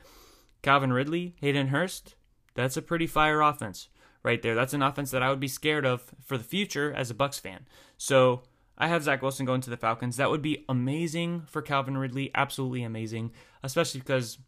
[0.62, 2.14] Calvin Ridley, Hayden Hurst,
[2.54, 3.88] that's a pretty fire offense
[4.22, 4.54] right there.
[4.54, 7.40] That's an offense that I would be scared of for the future as a Bucs
[7.40, 7.66] fan.
[7.98, 8.42] So
[8.78, 10.16] I have Zach Wilson going to the Falcons.
[10.16, 13.32] That would be amazing for Calvin Ridley, absolutely amazing,
[13.64, 14.38] especially because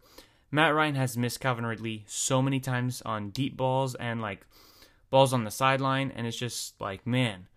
[0.53, 4.47] Matt Ryan has missed Calvin Ridley so many times on deep balls and like
[5.11, 7.49] balls on the sideline, and it's just like man,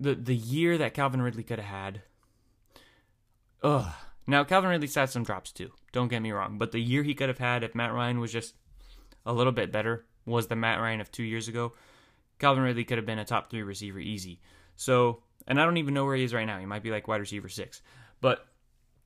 [0.00, 2.02] the the year that Calvin Ridley could have had
[3.62, 3.92] Ugh.
[4.26, 5.70] Now Calvin Ridley's had some drops too.
[5.92, 8.32] Don't get me wrong, but the year he could have had if Matt Ryan was
[8.32, 8.54] just
[9.26, 11.72] a little bit better was the Matt Ryan of two years ago.
[12.38, 14.40] Calvin Ridley could have been a top three receiver easy.
[14.76, 16.58] So, and I don't even know where he is right now.
[16.58, 17.82] He might be like wide receiver six,
[18.20, 18.46] but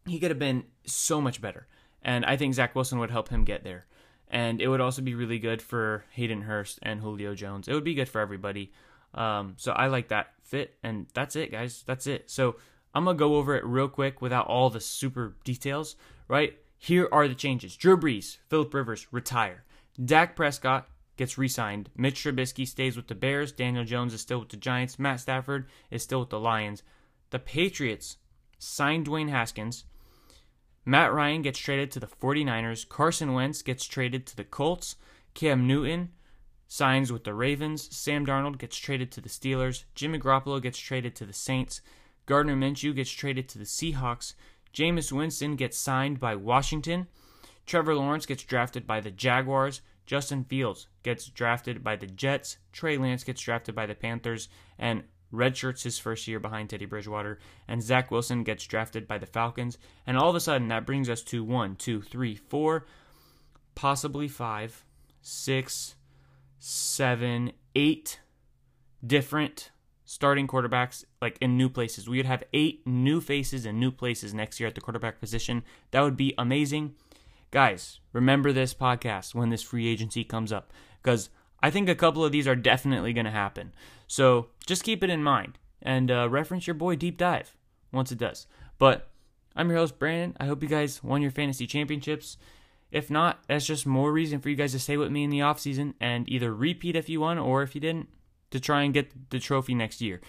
[0.06, 1.66] he could have been so much better.
[2.02, 3.86] And I think Zach Wilson would help him get there.
[4.28, 7.66] And it would also be really good for Hayden Hurst and Julio Jones.
[7.66, 8.72] It would be good for everybody.
[9.14, 10.76] Um, so I like that fit.
[10.82, 11.82] And that's it, guys.
[11.86, 12.30] That's it.
[12.30, 12.56] So
[12.94, 15.96] I'm going to go over it real quick without all the super details,
[16.28, 16.56] right?
[16.78, 19.64] Here are the changes Drew Brees, Philip Rivers retire.
[20.02, 21.90] Dak Prescott gets re signed.
[21.96, 23.52] Mitch Trubisky stays with the Bears.
[23.52, 24.98] Daniel Jones is still with the Giants.
[24.98, 26.82] Matt Stafford is still with the Lions.
[27.30, 28.18] The Patriots
[28.58, 29.84] signed Dwayne Haskins.
[30.84, 32.88] Matt Ryan gets traded to the 49ers.
[32.88, 34.96] Carson Wentz gets traded to the Colts.
[35.32, 36.10] Cam Newton
[36.74, 37.88] signs with the Ravens.
[37.96, 39.84] Sam Darnold gets traded to the Steelers.
[39.94, 41.80] Jimmy Garoppolo gets traded to the Saints.
[42.26, 44.34] Gardner Minshew gets traded to the Seahawks.
[44.72, 47.06] Jameis Winston gets signed by Washington.
[47.64, 49.82] Trevor Lawrence gets drafted by the Jaguars.
[50.04, 52.58] Justin Fields gets drafted by the Jets.
[52.72, 54.48] Trey Lance gets drafted by the Panthers.
[54.76, 57.38] And redshirts his first year behind Teddy Bridgewater.
[57.68, 59.78] And Zach Wilson gets drafted by the Falcons.
[60.08, 62.84] And all of a sudden, that brings us to one, two, three, four,
[63.76, 64.84] possibly five,
[65.22, 65.94] six,
[66.64, 68.20] seven, eight
[69.06, 69.70] different
[70.06, 72.08] starting quarterbacks like in new places.
[72.08, 75.62] We would have eight new faces in new places next year at the quarterback position.
[75.90, 76.94] That would be amazing.
[77.50, 81.28] Guys, remember this podcast when this free agency comes up because
[81.62, 83.74] I think a couple of these are definitely going to happen.
[84.06, 87.54] So just keep it in mind and uh, reference your boy Deep Dive
[87.92, 88.46] once it does.
[88.78, 89.10] But
[89.54, 90.34] I'm your host, Brandon.
[90.40, 92.38] I hope you guys won your fantasy championships.
[92.94, 95.40] If not, that's just more reason for you guys to stay with me in the
[95.40, 98.08] offseason and either repeat if you won or if you didn't,
[98.52, 100.20] to try and get the trophy next year.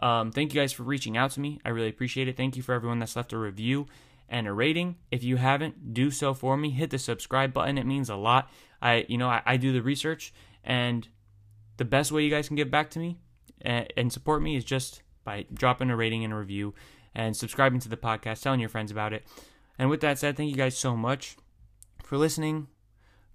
[0.00, 1.60] Um, thank you guys for reaching out to me.
[1.64, 2.36] I really appreciate it.
[2.36, 3.86] Thank you for everyone that's left a review
[4.28, 4.96] and a rating.
[5.12, 6.70] If you haven't, do so for me.
[6.70, 7.78] Hit the subscribe button.
[7.78, 8.50] It means a lot.
[8.82, 11.06] I, you know, I, I do the research, and
[11.76, 13.18] the best way you guys can get back to me
[13.60, 16.74] and, and support me is just by dropping a rating and a review
[17.14, 19.24] and subscribing to the podcast, telling your friends about it.
[19.78, 21.36] And with that said, thank you guys so much
[22.08, 22.68] for listening.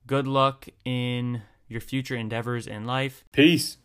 [0.07, 3.23] Good luck in your future endeavors in life.
[3.31, 3.77] Peace.